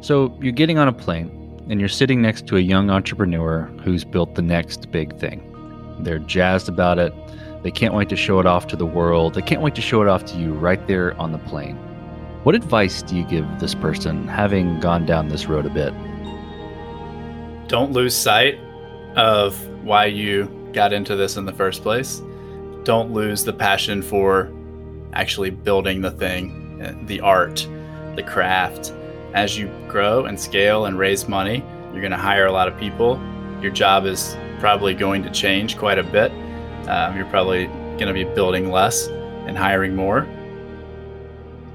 So 0.00 0.34
you're 0.40 0.52
getting 0.52 0.78
on 0.78 0.88
a 0.88 0.92
plane 0.92 1.30
and 1.68 1.78
you're 1.78 1.88
sitting 1.90 2.22
next 2.22 2.46
to 2.46 2.56
a 2.56 2.60
young 2.60 2.88
entrepreneur 2.88 3.66
who's 3.84 4.04
built 4.04 4.36
the 4.36 4.42
next 4.42 4.90
big 4.90 5.14
thing. 5.18 5.50
They're 6.04 6.20
jazzed 6.20 6.68
about 6.68 6.98
it. 6.98 7.12
They 7.62 7.70
can't 7.70 7.94
wait 7.94 8.08
to 8.10 8.16
show 8.16 8.40
it 8.40 8.46
off 8.46 8.66
to 8.68 8.76
the 8.76 8.86
world. 8.86 9.34
They 9.34 9.42
can't 9.42 9.62
wait 9.62 9.74
to 9.76 9.80
show 9.80 10.02
it 10.02 10.08
off 10.08 10.24
to 10.26 10.38
you 10.38 10.52
right 10.52 10.86
there 10.86 11.18
on 11.18 11.32
the 11.32 11.38
plane. 11.38 11.76
What 12.44 12.54
advice 12.54 13.00
do 13.00 13.16
you 13.16 13.24
give 13.24 13.46
this 13.58 13.74
person 13.74 14.28
having 14.28 14.78
gone 14.80 15.06
down 15.06 15.28
this 15.28 15.46
road 15.46 15.64
a 15.64 15.70
bit? 15.70 15.94
Don't 17.68 17.92
lose 17.92 18.14
sight 18.14 18.58
of 19.16 19.56
why 19.82 20.04
you 20.04 20.44
got 20.74 20.92
into 20.92 21.16
this 21.16 21.38
in 21.38 21.46
the 21.46 21.52
first 21.54 21.82
place. 21.82 22.20
Don't 22.82 23.12
lose 23.12 23.44
the 23.44 23.52
passion 23.52 24.02
for 24.02 24.52
actually 25.14 25.48
building 25.48 26.02
the 26.02 26.10
thing, 26.10 27.06
the 27.06 27.20
art, 27.20 27.66
the 28.16 28.22
craft. 28.22 28.92
As 29.32 29.56
you 29.58 29.70
grow 29.88 30.26
and 30.26 30.38
scale 30.38 30.84
and 30.84 30.98
raise 30.98 31.26
money, 31.26 31.64
you're 31.92 32.02
going 32.02 32.10
to 32.10 32.16
hire 32.18 32.46
a 32.46 32.52
lot 32.52 32.68
of 32.68 32.78
people. 32.78 33.18
Your 33.62 33.72
job 33.72 34.04
is 34.04 34.36
probably 34.64 34.94
going 34.94 35.22
to 35.22 35.28
change 35.28 35.76
quite 35.76 35.98
a 35.98 36.02
bit. 36.02 36.32
Um, 36.88 37.18
you're 37.18 37.26
probably 37.26 37.66
going 37.66 38.06
to 38.06 38.14
be 38.14 38.24
building 38.24 38.70
less 38.70 39.08
and 39.46 39.58
hiring 39.58 39.94
more. 39.94 40.26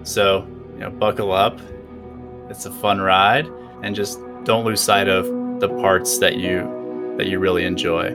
So, 0.01 0.47
you 0.73 0.79
know, 0.79 0.89
buckle 0.89 1.31
up. 1.31 1.59
It's 2.49 2.65
a 2.65 2.71
fun 2.71 2.99
ride, 2.99 3.45
and 3.83 3.95
just 3.95 4.19
don't 4.43 4.65
lose 4.65 4.81
sight 4.81 5.07
of 5.07 5.27
the 5.59 5.69
parts 5.69 6.17
that 6.17 6.37
you 6.37 7.13
that 7.17 7.27
you 7.27 7.37
really 7.37 7.63
enjoy 7.63 8.07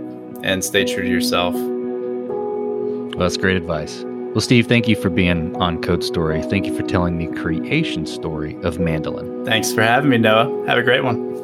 and 0.42 0.64
stay 0.64 0.84
true 0.84 1.04
to 1.04 1.08
yourself. 1.08 1.54
Well, 1.54 3.20
that's 3.20 3.36
great 3.36 3.56
advice. 3.56 4.02
Well, 4.04 4.40
Steve, 4.40 4.66
thank 4.66 4.88
you 4.88 4.96
for 4.96 5.08
being 5.08 5.54
on 5.58 5.80
Code 5.82 6.02
Story. 6.02 6.42
Thank 6.42 6.66
you 6.66 6.76
for 6.76 6.82
telling 6.82 7.18
the 7.18 7.28
creation 7.40 8.06
story 8.06 8.56
of 8.64 8.80
Mandolin. 8.80 9.44
Thanks 9.44 9.72
for 9.72 9.82
having 9.82 10.10
me, 10.10 10.18
Noah. 10.18 10.66
Have 10.66 10.78
a 10.78 10.82
great 10.82 11.04
one. 11.04 11.43